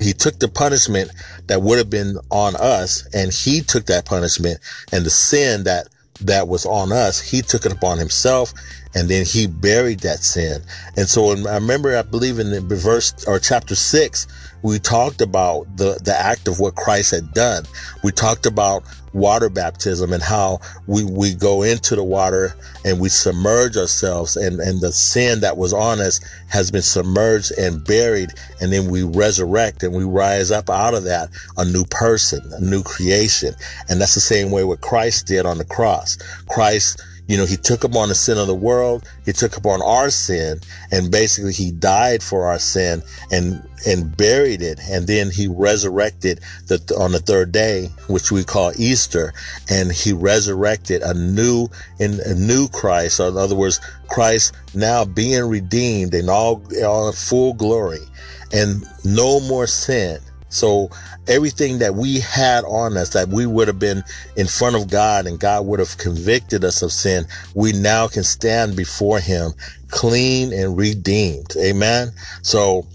[0.00, 1.10] he took the punishment
[1.46, 4.58] that would have been on us and he took that punishment
[4.92, 5.88] and the sin that,
[6.20, 8.52] that was on us, he took it upon himself
[8.96, 10.62] and then he buried that sin.
[10.96, 14.26] And so I remember, I believe in the verse or chapter six,
[14.62, 17.64] we talked about the, the act of what Christ had done.
[18.02, 22.54] We talked about water baptism and how we, we go into the water
[22.86, 26.18] and we submerge ourselves and, and the sin that was on us
[26.48, 28.30] has been submerged and buried.
[28.62, 31.28] And then we resurrect and we rise up out of that
[31.58, 33.54] a new person, a new creation.
[33.90, 36.16] And that's the same way what Christ did on the cross.
[36.48, 39.08] Christ you know, he took upon the sin of the world.
[39.24, 40.60] He took upon our sin
[40.90, 43.02] and basically he died for our sin
[43.32, 44.78] and, and buried it.
[44.88, 49.34] And then he resurrected the, on the third day, which we call Easter.
[49.68, 51.68] And he resurrected a new,
[51.98, 53.18] in a new Christ.
[53.18, 58.06] Or in other words, Christ now being redeemed in all, all full glory
[58.52, 60.20] and no more sin.
[60.56, 60.90] So
[61.28, 64.02] everything that we had on us that we would have been
[64.36, 68.24] in front of God and God would have convicted us of sin, we now can
[68.24, 69.52] stand before him
[69.88, 71.54] clean and redeemed.
[71.58, 72.10] Amen.
[72.42, 72.86] So,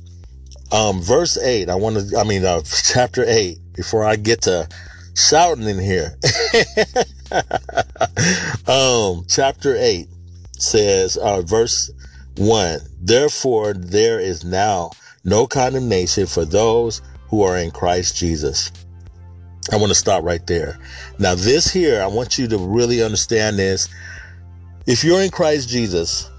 [0.71, 4.67] um, verse eight, I want to, I mean, uh, chapter eight, before I get to
[5.15, 6.17] shouting in here.
[8.67, 10.07] um, chapter eight
[10.57, 11.91] says, uh, verse
[12.37, 14.91] one, therefore there is now
[15.23, 17.01] no condemnation for those
[17.31, 18.71] who are in Christ Jesus.
[19.71, 20.77] I want to stop right there.
[21.17, 23.87] Now, this here, I want you to really understand this.
[24.85, 26.29] If you're in Christ Jesus,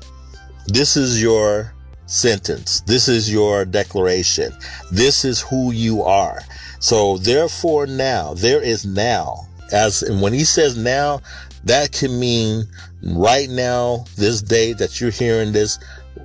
[0.67, 1.73] this is your
[2.07, 2.83] sentence.
[2.83, 4.53] This is your declaration.
[4.91, 6.41] This is who you are.
[6.79, 11.23] So therefore now, there is now, as and when he says now,
[11.65, 12.65] that can mean
[13.03, 15.79] right now, this day that you're hearing this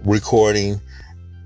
[0.03, 0.81] recording,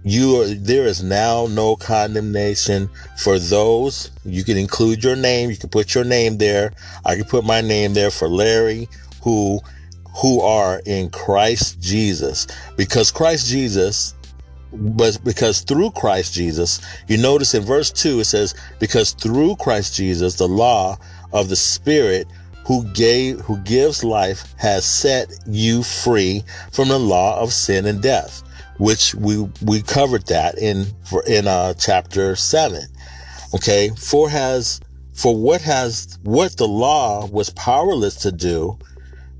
[0.03, 4.11] you are, there is now no condemnation for those.
[4.25, 5.51] You can include your name.
[5.51, 6.73] You can put your name there.
[7.05, 8.89] I can put my name there for Larry,
[9.21, 9.59] who,
[10.17, 14.15] who are in Christ Jesus because Christ Jesus,
[14.73, 19.95] but because through Christ Jesus, you notice in verse two, it says, because through Christ
[19.95, 20.97] Jesus, the law
[21.31, 22.27] of the spirit
[22.65, 28.01] who gave, who gives life has set you free from the law of sin and
[28.01, 28.43] death
[28.81, 32.83] which we we covered that in for in uh chapter 7
[33.53, 33.89] okay?
[33.97, 34.79] For has
[35.13, 38.77] for what has what the law was powerless to do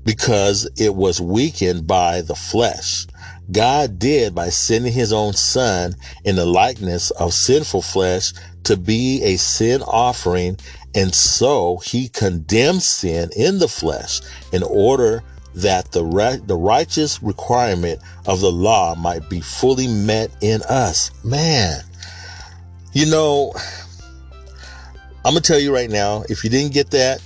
[0.04, 3.06] because it was weakened by the flesh.
[3.50, 8.32] God did by sending his own son in the likeness of sinful flesh
[8.64, 10.56] to be a sin offering
[10.94, 14.20] and so he condemned sin in the flesh
[14.52, 15.22] in order
[15.54, 21.10] that the, the righteous requirement of the law might be fully met in us.
[21.24, 21.80] Man,
[22.92, 23.52] you know,
[25.24, 27.20] I'm going to tell you right now, if you didn't get that,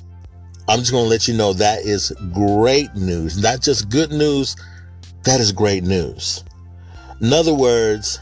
[0.68, 3.40] I'm just going to let you know that is great news.
[3.40, 4.56] Not just good news,
[5.24, 6.44] that is great news.
[7.20, 8.20] In other words,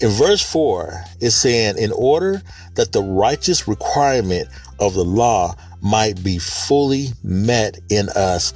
[0.00, 2.40] in verse 4, it's saying, in order
[2.74, 4.48] that the righteous requirement
[4.78, 8.54] of the law might be fully met in us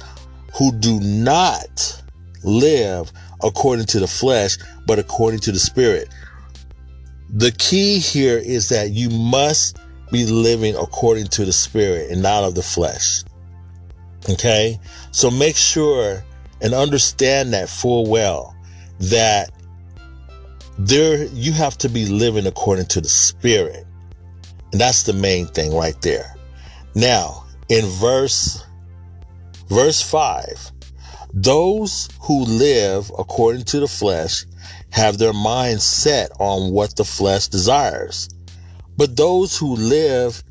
[0.53, 2.01] who do not
[2.43, 3.11] live
[3.43, 6.09] according to the flesh, but according to the spirit.
[7.29, 9.79] The key here is that you must
[10.11, 13.23] be living according to the spirit and not of the flesh.
[14.29, 14.79] Okay.
[15.11, 16.23] So make sure
[16.61, 18.55] and understand that full well
[18.99, 19.51] that
[20.77, 23.85] there you have to be living according to the spirit.
[24.71, 26.35] And that's the main thing right there.
[26.95, 28.63] Now, in verse
[29.73, 30.71] Verse 5
[31.33, 34.45] Those who live according to the flesh
[34.91, 38.29] have their mind set on what the flesh desires.
[38.97, 40.43] But those who live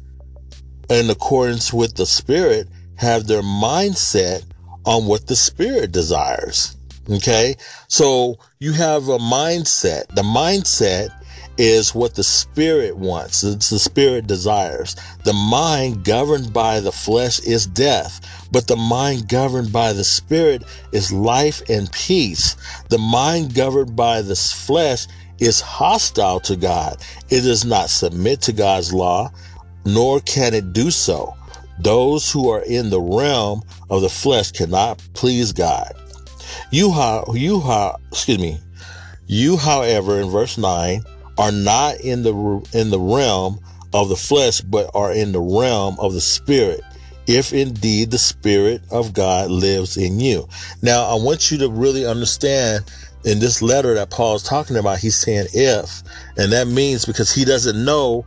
[0.90, 2.66] in accordance with the Spirit
[2.96, 4.42] have their mindset
[4.84, 6.76] on what the Spirit desires.
[7.08, 7.54] Okay.
[7.86, 10.08] So you have a mindset.
[10.08, 11.10] The mindset
[11.62, 13.44] is what the spirit wants.
[13.44, 14.96] It's the spirit desires.
[15.22, 20.64] The mind governed by the flesh is death, but the mind governed by the spirit
[20.90, 22.56] is life and peace.
[22.88, 25.06] The mind governed by the flesh
[25.38, 26.96] is hostile to God.
[27.30, 29.30] It does not submit to God's law,
[29.84, 31.32] nor can it do so.
[31.78, 35.92] Those who are in the realm of the flesh cannot please God.
[36.72, 38.58] You, how, you, how, excuse me.
[39.28, 41.04] You, however, in verse 9,
[41.38, 42.32] are not in the
[42.72, 43.60] in the realm
[43.92, 46.80] of the flesh, but are in the realm of the spirit.
[47.26, 50.48] If indeed the spirit of God lives in you.
[50.82, 52.90] Now, I want you to really understand
[53.24, 56.02] in this letter that Paul's talking about, he's saying if,
[56.36, 58.26] and that means because he doesn't know.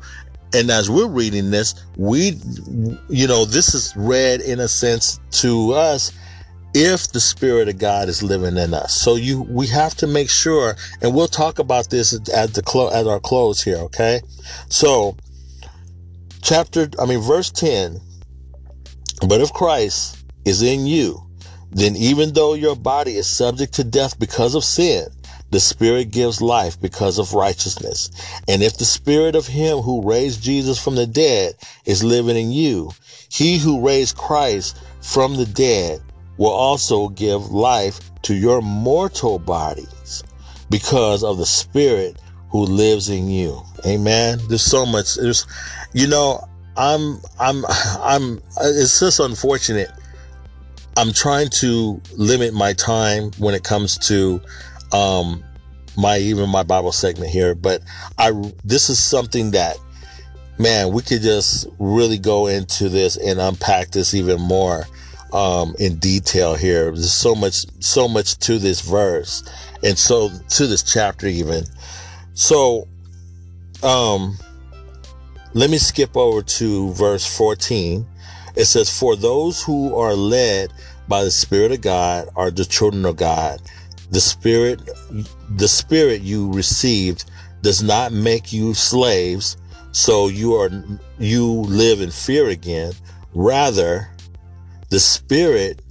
[0.53, 2.39] And as we're reading this, we,
[3.09, 6.13] you know, this is read in a sense to us
[6.75, 8.93] if the spirit of God is living in us.
[8.93, 12.93] So you, we have to make sure, and we'll talk about this at the close,
[12.93, 13.77] at our close here.
[13.77, 14.19] Okay.
[14.67, 15.15] So
[16.41, 18.01] chapter, I mean, verse 10,
[19.25, 21.21] but if Christ is in you,
[21.71, 25.07] then even though your body is subject to death because of sin,
[25.51, 28.09] the spirit gives life because of righteousness.
[28.49, 31.55] And if the spirit of him who raised Jesus from the dead
[31.85, 32.91] is living in you,
[33.29, 36.01] he who raised Christ from the dead
[36.37, 40.23] will also give life to your mortal bodies
[40.69, 42.17] because of the spirit
[42.49, 43.61] who lives in you.
[43.85, 44.39] Amen.
[44.47, 45.15] There's so much.
[45.15, 45.45] There's,
[45.93, 47.63] you know, I'm, I'm,
[47.99, 49.91] I'm, it's just unfortunate.
[50.97, 54.41] I'm trying to limit my time when it comes to,
[54.93, 55.43] um,
[55.97, 57.81] my, even my Bible segment here, but
[58.17, 58.31] I,
[58.63, 59.77] this is something that,
[60.57, 64.85] man, we could just really go into this and unpack this even more
[65.35, 66.85] um, in detail here.
[66.85, 69.43] There's so much, so much to this verse,
[69.83, 71.65] and so to this chapter even.
[72.33, 72.87] So,
[73.83, 74.37] um,
[75.53, 78.07] let me skip over to verse 14.
[78.55, 80.71] It says, "For those who are led
[81.09, 83.61] by the Spirit of God are the children of God.
[84.11, 84.79] The Spirit,
[85.57, 87.25] the Spirit you received
[87.61, 89.57] does not make you slaves,
[89.91, 90.71] so you are
[91.19, 92.93] you live in fear again.
[93.33, 94.14] Rather."
[94.95, 95.81] The Spirit,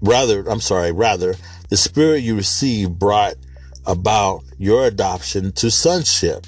[0.00, 1.36] rather, I'm sorry, rather,
[1.70, 3.34] the Spirit you received brought
[3.86, 6.44] about your adoption to sonship.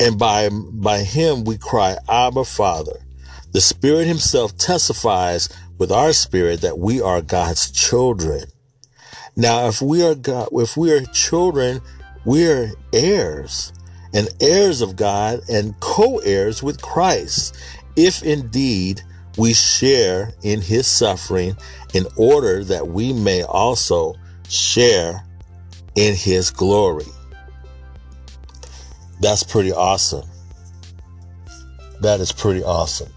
[0.00, 3.06] And by, by him we cry, Abba, Father.
[3.52, 5.48] The Spirit himself testifies
[5.78, 8.46] with our spirit that we are God's children.
[9.36, 11.82] Now, if we are God, if we are children,
[12.24, 13.72] we are heirs
[14.12, 17.56] and heirs of God and co-heirs with Christ.
[17.94, 19.04] If indeed
[19.36, 21.56] we share in his suffering
[21.92, 24.14] in order that we may also
[24.48, 25.24] share
[25.96, 27.06] in his glory.
[29.20, 30.28] That's pretty awesome.
[32.00, 33.12] That is pretty awesome.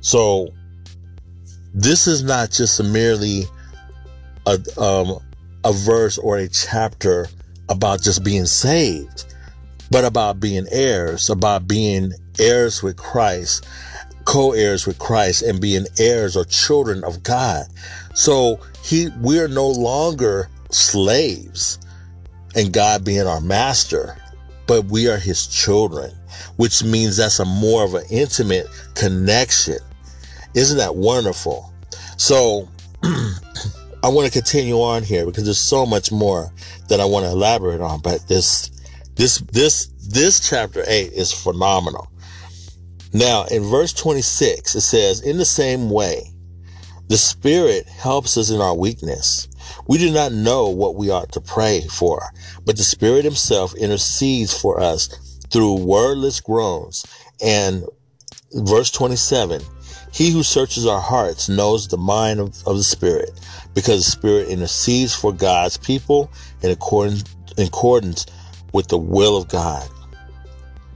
[0.00, 0.48] So
[1.72, 3.44] this is not just merely
[4.46, 5.18] a, um,
[5.64, 7.28] a verse or a chapter
[7.68, 9.24] about just being saved,
[9.90, 13.66] but about being heirs, about being heirs with Christ
[14.24, 17.66] co-heirs with Christ and being heirs or children of God.
[18.14, 21.78] So he, we are no longer slaves
[22.54, 24.16] and God being our master,
[24.66, 26.12] but we are his children,
[26.56, 29.78] which means that's a more of an intimate connection.
[30.54, 31.72] Isn't that wonderful?
[32.16, 32.68] So
[33.02, 36.52] I want to continue on here because there's so much more
[36.88, 38.70] that I want to elaborate on, but this,
[39.16, 42.08] this, this, this chapter eight is phenomenal.
[43.14, 46.34] Now, in verse 26, it says, In the same way,
[47.06, 49.46] the Spirit helps us in our weakness.
[49.86, 52.20] We do not know what we ought to pray for,
[52.66, 57.06] but the Spirit Himself intercedes for us through wordless groans.
[57.40, 57.84] And
[58.52, 59.62] verse 27,
[60.12, 63.30] He who searches our hearts knows the mind of, of the Spirit,
[63.74, 67.22] because the Spirit intercedes for God's people in accordance,
[67.56, 68.26] in accordance
[68.72, 69.88] with the will of God.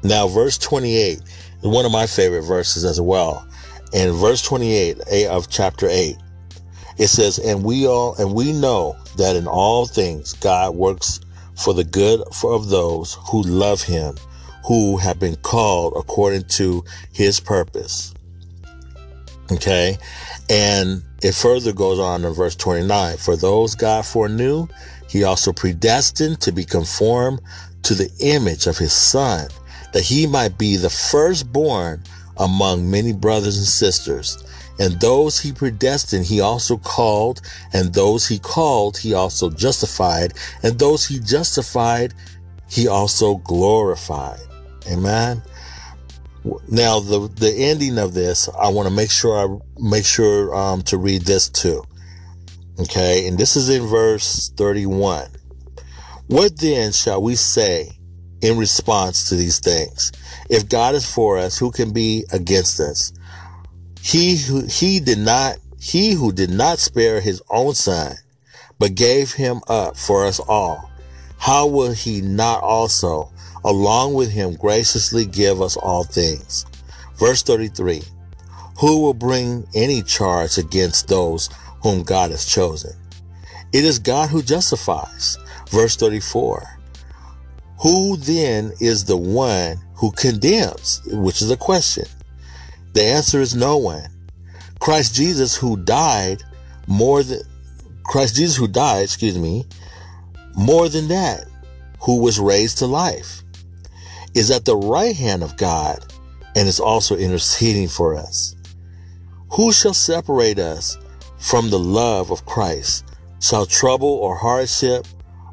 [0.02, 1.20] Now, verse 28,
[1.60, 3.46] one of my favorite verses as well.
[3.92, 6.16] In verse 28 eh, of chapter 8,
[6.98, 11.20] it says, And we all, and we know that in all things God works
[11.56, 14.16] for the good of those who love him,
[14.66, 18.14] who have been called according to his purpose.
[19.50, 19.96] Okay.
[20.50, 23.16] And it further goes on in verse 29.
[23.16, 24.68] For those God foreknew,
[25.08, 27.40] he also predestined to be conformed
[27.84, 29.48] to the image of his son
[29.92, 32.02] that he might be the firstborn
[32.36, 34.44] among many brothers and sisters.
[34.80, 37.40] And those he predestined, he also called,
[37.72, 42.14] and those he called, he also justified, and those he justified,
[42.68, 44.40] he also glorified.
[44.90, 45.42] Amen.
[46.68, 50.82] Now the the ending of this, I want to make sure I make sure um,
[50.82, 51.82] to read this too.
[52.78, 55.28] Okay, and this is in verse 31.
[56.28, 57.97] What then shall we say
[58.42, 60.12] in response to these things?
[60.48, 63.12] If God is for us, who can be against us?
[64.02, 68.16] He who he did not he who did not spare his own son,
[68.78, 70.90] but gave him up for us all,
[71.38, 73.30] how will he not also,
[73.64, 76.66] along with him, graciously give us all things?
[77.16, 78.02] Verse 33
[78.80, 81.48] Who will bring any charge against those
[81.82, 82.92] whom God has chosen?
[83.72, 85.38] It is God who justifies.
[85.70, 86.77] Verse 34
[87.80, 91.00] Who then is the one who condemns?
[91.06, 92.06] Which is a question.
[92.92, 94.10] The answer is no one.
[94.80, 96.42] Christ Jesus who died
[96.86, 97.40] more than
[98.04, 99.66] Christ Jesus who died, excuse me,
[100.56, 101.44] more than that,
[102.00, 103.42] who was raised to life,
[104.34, 105.98] is at the right hand of God
[106.56, 108.56] and is also interceding for us.
[109.52, 110.96] Who shall separate us
[111.38, 113.04] from the love of Christ?
[113.40, 115.06] Shall trouble or hardship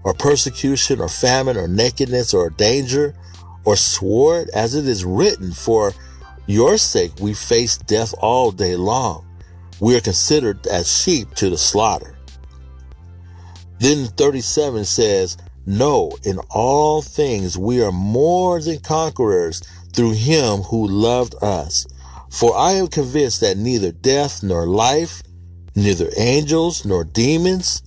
[0.06, 3.14] or persecution or famine or nakedness or danger
[3.66, 5.92] or sword, as it is written, for
[6.46, 9.26] your sake we face death all day long.
[9.80, 12.16] We are considered as sheep to the slaughter.
[13.80, 19.62] Then 37 says, No, in all things we are more than conquerors
[19.94, 21.88] through him who loved us.
[22.30, 25.24] For I am convinced that neither death nor life,
[25.76, 27.82] neither angels nor demons,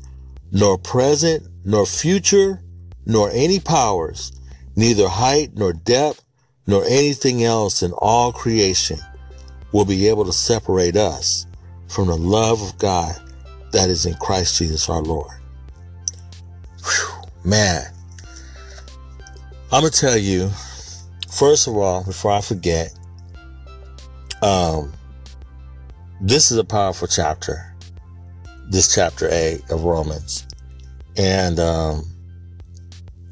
[0.50, 2.62] nor present nor future,
[3.04, 4.32] nor any powers,
[4.74, 6.24] neither height nor depth,
[6.66, 8.98] nor anything else in all creation
[9.72, 11.46] will be able to separate us
[11.86, 13.14] from the love of God
[13.72, 15.30] that is in Christ Jesus our Lord.
[16.82, 17.84] Whew, man,
[19.70, 20.48] I'm gonna tell you,
[21.30, 22.98] first of all, before I forget,
[24.40, 24.90] um,
[26.22, 27.76] this is a powerful chapter.
[28.70, 30.47] This chapter eight of Romans,
[31.18, 32.04] and um,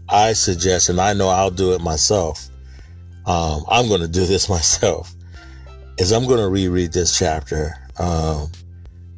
[0.08, 2.48] I suggest, and I know I'll do it myself.
[3.26, 5.14] Um, I'm going to do this myself.
[5.98, 8.50] Is I'm going to reread this chapter um,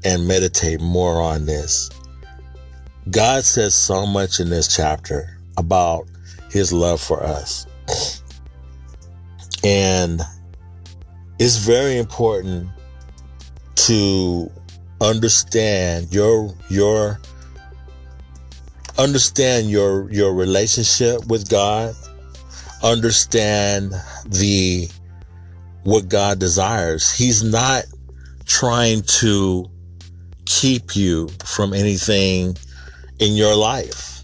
[0.04, 1.90] and meditate more on this.
[3.10, 6.06] God says so much in this chapter about
[6.50, 7.66] his love for us.
[9.64, 10.20] And
[11.38, 12.68] it's very important
[13.76, 14.50] to
[15.00, 17.18] understand your your
[18.98, 21.94] understand your your relationship with God,
[22.82, 23.92] understand
[24.26, 24.88] the
[25.84, 27.10] what God desires.
[27.10, 27.84] He's not
[28.44, 29.66] trying to
[30.46, 32.56] keep you from anything
[33.18, 34.22] in your life.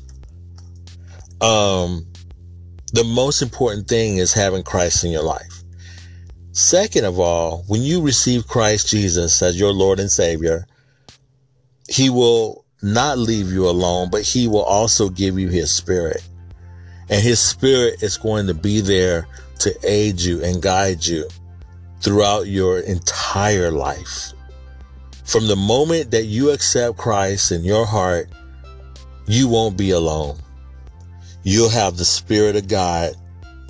[1.41, 2.07] Um,
[2.93, 5.63] the most important thing is having Christ in your life.
[6.53, 10.67] Second of all, when you receive Christ Jesus as your Lord and Savior,
[11.89, 16.23] He will not leave you alone, but He will also give you His Spirit.
[17.09, 19.27] And His Spirit is going to be there
[19.61, 21.27] to aid you and guide you
[22.01, 24.33] throughout your entire life.
[25.25, 28.29] From the moment that you accept Christ in your heart,
[29.27, 30.37] you won't be alone.
[31.43, 33.15] You'll have the Spirit of God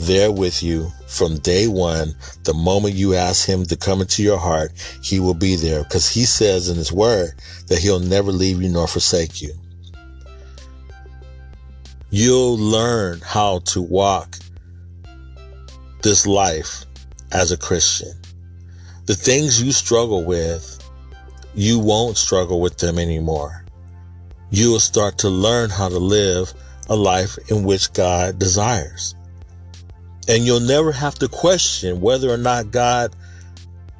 [0.06, 2.14] there with you from day one.
[2.44, 6.08] The moment you ask Him to come into your heart, He will be there because
[6.08, 7.32] He says in His Word
[7.68, 9.52] that He'll never leave you nor forsake you.
[12.10, 14.38] You'll learn how to walk
[16.02, 16.84] this life
[17.32, 18.12] as a Christian.
[19.06, 20.78] The things you struggle with,
[21.54, 23.64] you won't struggle with them anymore
[24.54, 26.54] you will start to learn how to live
[26.88, 29.16] a life in which God desires.
[30.28, 33.14] And you'll never have to question whether or not God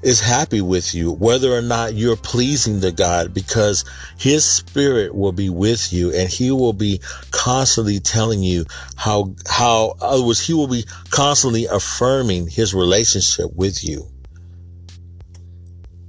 [0.05, 3.85] is happy with you, whether or not you're pleasing to God, because
[4.19, 7.01] his spirit will be with you and he will be
[7.31, 8.67] constantly telling you
[8.97, 14.07] how, how, other words, he will be constantly affirming his relationship with you.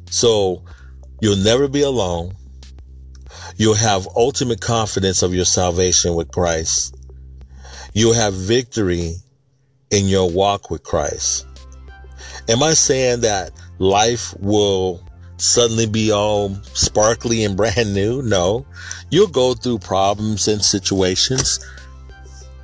[0.09, 0.63] So
[1.21, 2.33] you'll never be alone.
[3.55, 6.95] You'll have ultimate confidence of your salvation with Christ.
[7.93, 9.15] You'll have victory
[9.95, 11.47] in your walk with Christ.
[12.49, 15.01] Am I saying that life will
[15.37, 18.21] suddenly be all sparkly and brand new?
[18.21, 18.65] No.
[19.09, 21.65] You'll go through problems and situations.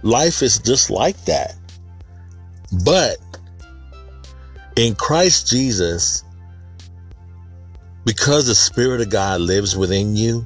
[0.03, 1.55] Life is just like that.
[2.83, 3.17] But
[4.75, 6.23] in Christ Jesus,
[8.05, 10.45] because the Spirit of God lives within you,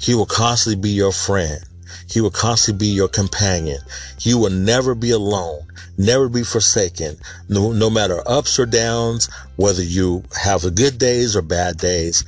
[0.00, 1.62] he will constantly be your friend.
[2.08, 3.80] He will constantly be your companion.
[4.20, 5.67] You will never be alone,
[5.98, 7.16] never be forsaken.
[7.48, 12.24] No, no matter ups or downs, whether you have good days or bad days,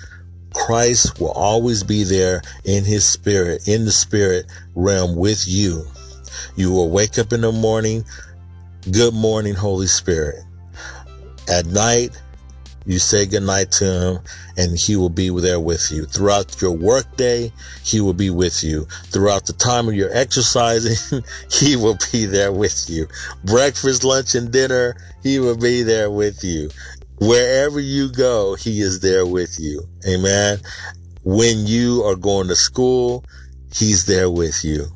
[0.52, 5.86] Christ will always be there in his spirit, in the spirit realm with you.
[6.56, 8.04] You will wake up in the morning.
[8.90, 10.42] Good morning, Holy Spirit.
[11.48, 12.20] At night,
[12.86, 14.18] you say goodnight to him
[14.56, 16.06] and he will be there with you.
[16.06, 17.52] Throughout your workday,
[17.84, 18.86] he will be with you.
[19.06, 23.06] Throughout the time of your exercising, he will be there with you.
[23.44, 26.70] Breakfast, lunch, and dinner, he will be there with you.
[27.20, 29.82] Wherever you go, he is there with you.
[30.08, 30.58] Amen.
[31.22, 33.24] When you are going to school,
[33.74, 34.86] he's there with you.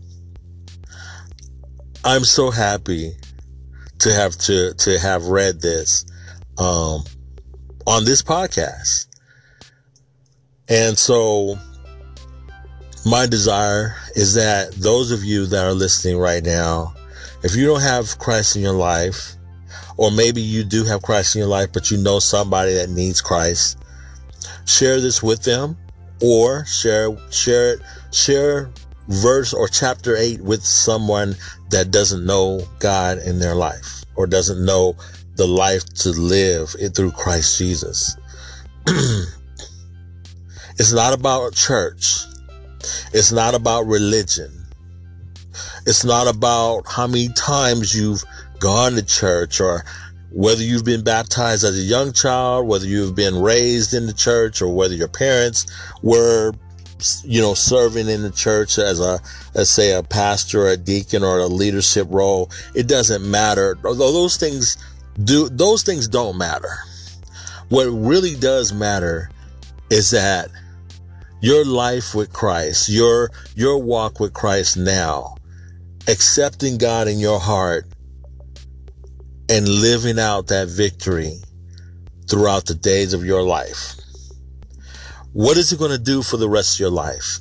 [2.02, 3.12] I'm so happy
[3.98, 6.06] to have to, to have read this,
[6.58, 7.04] um,
[7.86, 9.06] on this podcast.
[10.68, 11.56] And so
[13.06, 16.94] my desire is that those of you that are listening right now,
[17.42, 19.34] if you don't have Christ in your life,
[19.96, 23.20] or maybe you do have Christ in your life, but you know somebody that needs
[23.20, 23.78] Christ.
[24.66, 25.76] Share this with them
[26.22, 27.76] or share, share,
[28.10, 28.70] share
[29.08, 31.36] verse or chapter eight with someone
[31.70, 34.96] that doesn't know God in their life or doesn't know
[35.36, 38.16] the life to live it through Christ Jesus.
[40.78, 42.24] it's not about church.
[43.12, 44.50] It's not about religion.
[45.86, 48.24] It's not about how many times you've
[48.58, 49.84] gone to church or
[50.30, 54.60] whether you've been baptized as a young child, whether you've been raised in the church
[54.60, 55.66] or whether your parents
[56.02, 56.52] were,
[57.22, 59.20] you know, serving in the church as a,
[59.54, 62.50] let's say a pastor or a deacon or a leadership role.
[62.74, 63.78] It doesn't matter.
[63.84, 64.76] Although those things
[65.22, 66.78] do, those things don't matter.
[67.68, 69.30] What really does matter
[69.90, 70.50] is that
[71.40, 75.36] your life with Christ, your, your walk with Christ now,
[76.08, 77.86] accepting God in your heart
[79.48, 81.34] and living out that victory
[82.28, 83.96] throughout the days of your life.
[85.32, 87.38] What is it going to do for the rest of your life?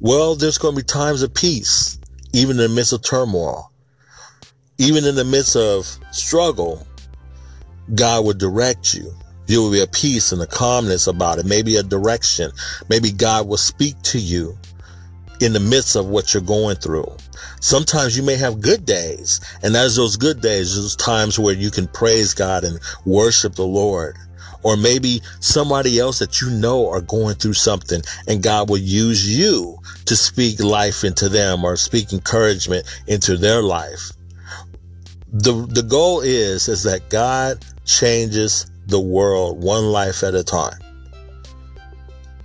[0.00, 1.98] Well, there's going to be times of peace,
[2.32, 3.72] even in the midst of turmoil,
[4.78, 6.86] even in the midst of struggle.
[7.94, 9.12] God will direct you.
[9.46, 11.46] There will be a peace and a calmness about it.
[11.46, 12.50] Maybe a direction.
[12.88, 14.58] Maybe God will speak to you
[15.40, 17.06] in the midst of what you're going through.
[17.60, 21.70] Sometimes you may have good days, and as those good days, those times where you
[21.70, 24.16] can praise God and worship the Lord.
[24.62, 29.38] Or maybe somebody else that you know are going through something and God will use
[29.38, 34.10] you to speak life into them or speak encouragement into their life.
[35.32, 40.78] The, the goal is, is that God changes the world one life at a time.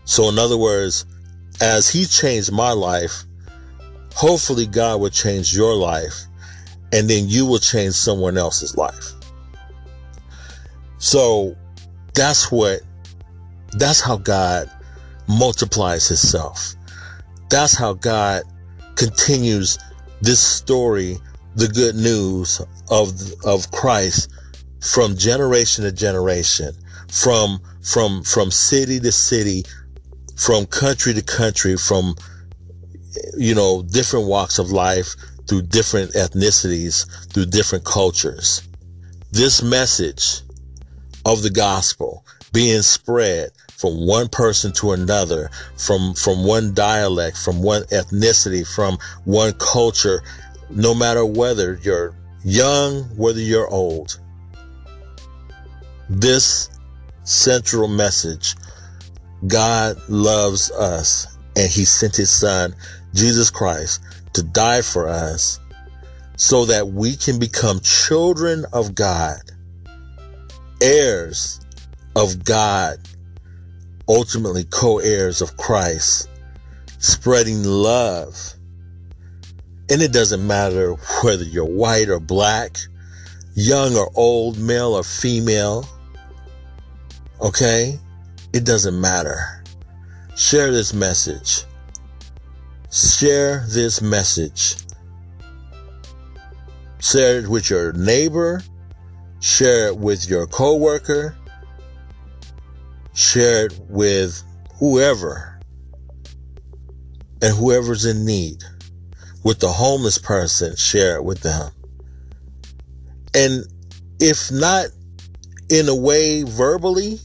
[0.06, 1.06] So in other words,
[1.62, 3.24] as he changed my life,
[4.14, 6.14] hopefully God will change your life
[6.92, 9.12] and then you will change someone else's life.
[10.98, 11.56] So
[12.14, 12.82] that's what,
[13.74, 14.70] that's how God
[15.28, 16.76] multiplies himself.
[17.50, 18.44] That's how God
[18.96, 19.78] continues
[20.22, 21.18] this story,
[21.56, 23.12] the good news of,
[23.46, 24.30] of Christ
[24.82, 26.74] from generation to generation,
[27.10, 29.64] from, from, from city to city,
[30.38, 32.16] from country to country, from,
[33.38, 35.16] you know, different walks of life,
[35.48, 38.68] through different ethnicities, through different cultures.
[39.32, 40.42] This message
[41.26, 47.62] of the gospel being spread from one person to another, from, from one dialect, from
[47.62, 50.22] one ethnicity, from one culture,
[50.72, 54.20] no matter whether you're young, whether you're old.
[56.10, 56.70] This
[57.24, 58.56] central message
[59.48, 62.76] God loves us and he sent his son,
[63.14, 64.02] Jesus Christ,
[64.34, 65.60] to die for us
[66.38, 69.40] so that we can become children of God,
[70.82, 71.60] heirs
[72.16, 72.98] of God,
[74.08, 76.30] ultimately co-heirs of Christ,
[77.00, 78.56] spreading love.
[79.92, 82.78] And it doesn't matter whether you're white or black,
[83.56, 85.86] young or old, male or female.
[87.42, 88.00] Okay?
[88.54, 89.62] It doesn't matter.
[90.38, 91.66] Share this message.
[92.90, 94.78] Share this message.
[97.02, 98.64] Share it with your neighbor.
[99.42, 101.36] Share it with your coworker.
[103.14, 104.42] Share it with
[104.80, 105.60] whoever
[107.42, 108.64] and whoever's in need.
[109.44, 111.72] With the homeless person, share it with them.
[113.34, 113.64] And
[114.20, 114.88] if not
[115.70, 117.20] in a way verbally,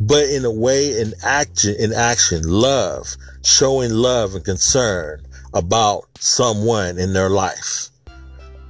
[0.00, 5.22] but in a way in action, in action, love, showing love and concern
[5.52, 7.90] about someone in their life.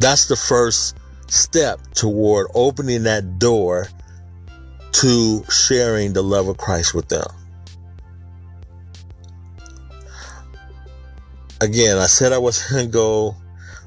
[0.00, 0.96] That's the first
[1.28, 3.88] step toward opening that door
[4.92, 7.26] to sharing the love of Christ with them.
[11.64, 13.34] Again, I said I was going to go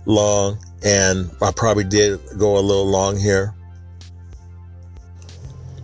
[0.08, 3.54] long, and I probably did go a little long here.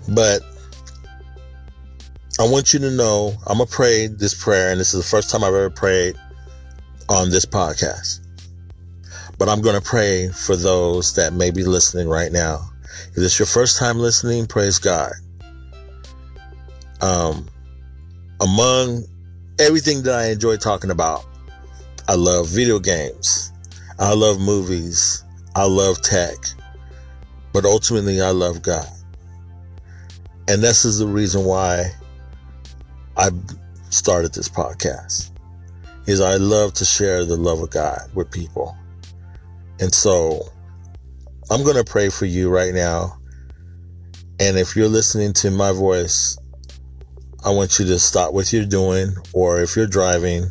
[0.10, 0.42] But
[2.40, 5.08] I want you to know I'm going to pray this prayer, and this is the
[5.08, 6.16] first time I've ever prayed
[7.10, 8.22] on this podcast.
[9.38, 12.70] But I'm going to pray for those that may be listening right now.
[13.12, 15.12] If it's your first time listening, praise God.
[17.02, 17.48] Um,
[18.42, 19.04] among
[19.60, 21.24] everything that I enjoy talking about,
[22.08, 23.52] I love video games.
[24.00, 25.24] I love movies.
[25.56, 26.36] I love tech.
[27.54, 28.90] But ultimately, I love God.
[30.48, 31.92] And this is the reason why
[33.16, 33.30] I
[33.90, 35.32] started this podcast.
[36.06, 38.76] Is I love to share the love of God with people.
[39.80, 40.42] And so
[41.50, 43.18] I'm going to pray for you right now.
[44.40, 46.38] And if you're listening to my voice,
[47.46, 50.50] I want you to stop what you're doing, or if you're driving,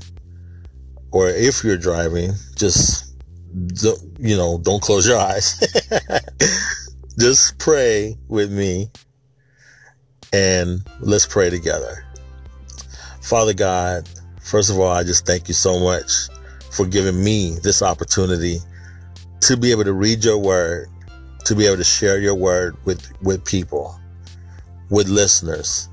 [1.13, 3.15] or if you're driving, just,
[4.19, 5.63] you know, don't close your eyes.
[7.19, 8.91] just pray with me
[10.33, 12.07] and let's pray together.
[13.21, 14.09] Father God,
[14.43, 16.11] first of all, I just thank you so much
[16.71, 18.59] for giving me this opportunity
[19.43, 20.89] to be able to read your word,
[21.45, 24.01] to be able to share your word with, with people,
[24.89, 25.91] with listeners.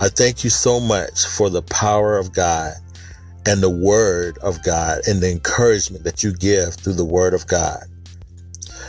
[0.00, 2.74] I thank you so much for the power of God
[3.46, 7.46] and the word of God and the encouragement that you give through the word of
[7.46, 7.82] God.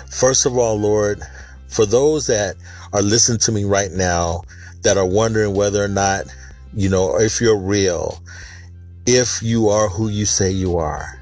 [0.09, 1.21] First of all, Lord,
[1.67, 2.55] for those that
[2.93, 4.41] are listening to me right now
[4.83, 6.25] that are wondering whether or not,
[6.73, 8.21] you know, if you're real,
[9.05, 11.19] if you are who you say you are,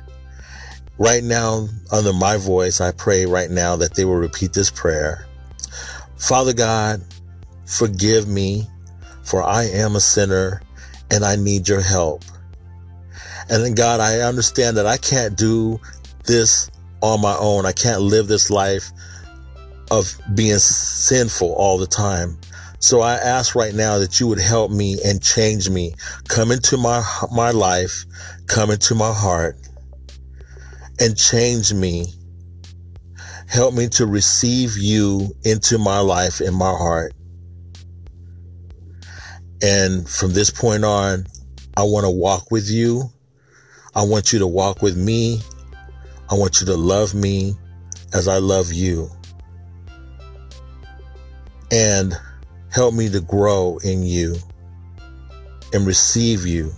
[1.01, 5.25] Right now, under my voice, I pray right now that they will repeat this prayer.
[6.15, 7.01] Father God,
[7.65, 8.67] forgive me,
[9.23, 10.61] for I am a sinner
[11.09, 12.23] and I need your help.
[13.51, 15.77] And then, God, I understand that I can't do
[16.25, 16.71] this
[17.01, 17.65] on my own.
[17.65, 18.89] I can't live this life
[19.91, 22.39] of being sinful all the time.
[22.79, 25.93] So I ask right now that you would help me and change me.
[26.29, 28.05] Come into my, my life,
[28.47, 29.57] come into my heart,
[30.99, 32.07] and change me.
[33.47, 37.13] Help me to receive you into my life and my heart.
[39.61, 41.25] And from this point on,
[41.75, 43.11] I want to walk with you.
[43.93, 45.41] I want you to walk with me.
[46.29, 47.55] I want you to love me
[48.13, 49.09] as I love you.
[51.71, 52.17] And
[52.69, 54.35] help me to grow in you
[55.73, 56.71] and receive you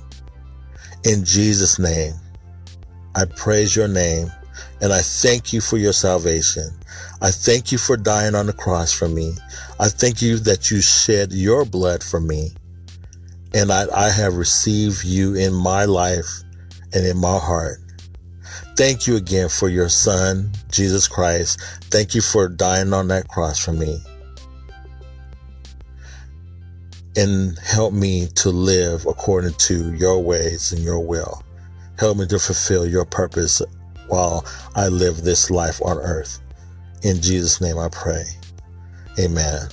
[1.03, 2.13] in Jesus' name.
[3.15, 4.31] I praise your name
[4.81, 6.69] and I thank you for your salvation.
[7.21, 9.33] I thank you for dying on the cross for me.
[9.79, 12.51] I thank you that you shed your blood for me.
[13.53, 16.42] And I, I have received you in my life
[16.93, 17.79] and in my heart.
[18.75, 21.61] Thank you again for your son, Jesus Christ.
[21.91, 23.99] Thank you for dying on that cross for me.
[27.15, 31.43] And help me to live according to your ways and your will.
[31.99, 33.61] Help me to fulfill your purpose
[34.07, 34.45] while
[34.75, 36.39] I live this life on earth.
[37.03, 38.23] In Jesus' name I pray.
[39.19, 39.67] Amen.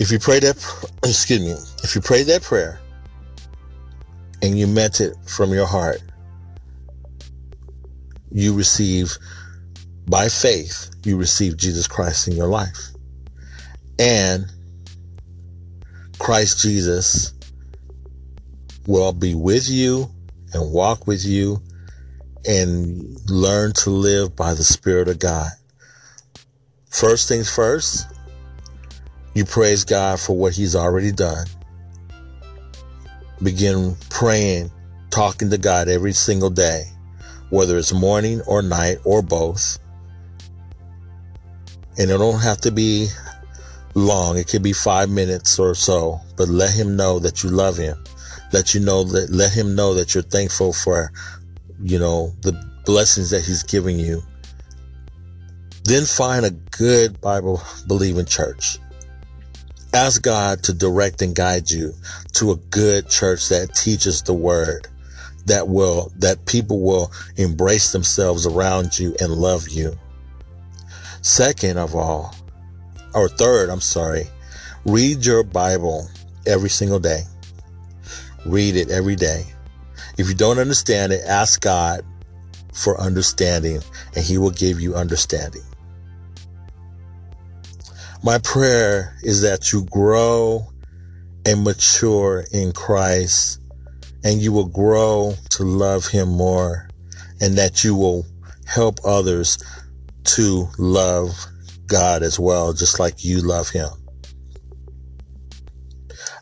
[0.00, 0.56] If you pray that,
[1.04, 1.54] excuse me,
[1.84, 2.80] if you pray that prayer
[4.42, 6.02] and you meant it from your heart,
[8.32, 9.16] you receive,
[10.06, 12.78] by faith, you receive Jesus Christ in your life.
[13.98, 14.46] And
[16.18, 17.34] Christ Jesus
[18.86, 20.10] will be with you
[20.52, 21.62] and walk with you
[22.46, 25.50] and learn to live by the Spirit of God.
[26.90, 28.06] First things first,
[29.34, 31.46] you praise God for what He's already done.
[33.42, 34.70] Begin praying,
[35.10, 36.84] talking to God every single day,
[37.50, 39.78] whether it's morning or night or both.
[41.98, 43.08] And it don't have to be
[43.94, 44.38] long.
[44.38, 48.02] It could be five minutes or so, but let him know that you love him
[48.52, 51.10] let you know that let him know that you're thankful for
[51.82, 52.52] you know the
[52.84, 54.22] blessings that he's giving you
[55.84, 58.78] then find a good bible believing church
[59.94, 61.92] ask god to direct and guide you
[62.32, 64.88] to a good church that teaches the word
[65.46, 69.96] that will that people will embrace themselves around you and love you
[71.20, 72.34] second of all
[73.14, 74.24] or third i'm sorry
[74.86, 76.08] read your bible
[76.46, 77.22] every single day
[78.44, 79.46] Read it every day.
[80.18, 82.04] If you don't understand it, ask God
[82.72, 83.80] for understanding
[84.16, 85.62] and he will give you understanding.
[88.24, 90.68] My prayer is that you grow
[91.44, 93.60] and mature in Christ
[94.22, 96.88] and you will grow to love him more
[97.40, 98.24] and that you will
[98.64, 99.58] help others
[100.22, 101.30] to love
[101.88, 103.88] God as well, just like you love him.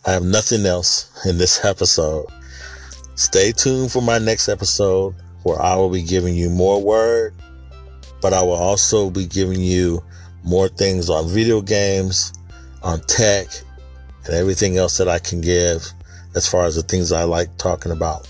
[0.05, 2.27] I have nothing else in this episode.
[3.15, 7.35] Stay tuned for my next episode where I will be giving you more word,
[8.21, 10.05] but I will also be giving you
[10.45, 12.33] more things on video games,
[12.83, 13.47] on tech,
[14.27, 15.87] and everything else that I can give
[16.35, 18.29] as far as the things I like talking about.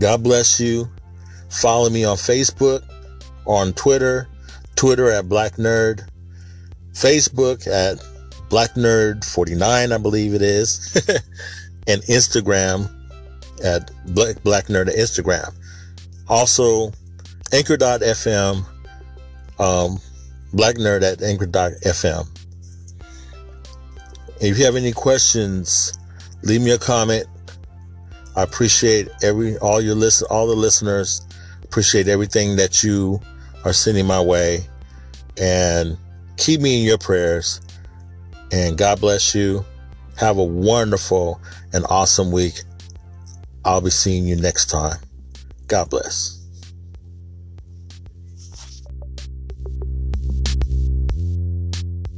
[0.00, 0.88] God bless you.
[1.48, 2.82] Follow me on Facebook,
[3.46, 4.28] on Twitter,
[4.74, 6.06] Twitter at Black Nerd,
[6.92, 8.02] Facebook at
[8.48, 10.94] Black Nerd 49, I believe it is,
[11.86, 12.90] and Instagram
[13.64, 15.54] at Black, Black Nerd at Instagram.
[16.28, 16.92] Also,
[17.52, 18.66] Anchor.fm,
[19.58, 19.98] um,
[20.52, 22.28] Black Nerd at Anchor.fm.
[24.40, 25.98] If you have any questions,
[26.42, 27.26] leave me a comment.
[28.36, 31.26] I appreciate every all your listen all the listeners.
[31.64, 33.20] Appreciate everything that you
[33.64, 34.66] are sending my way.
[35.38, 35.96] And
[36.36, 37.60] keep me in your prayers.
[38.52, 39.64] And God bless you.
[40.16, 41.40] Have a wonderful
[41.72, 42.62] and awesome week.
[43.64, 44.98] I'll be seeing you next time.
[45.66, 46.35] God bless.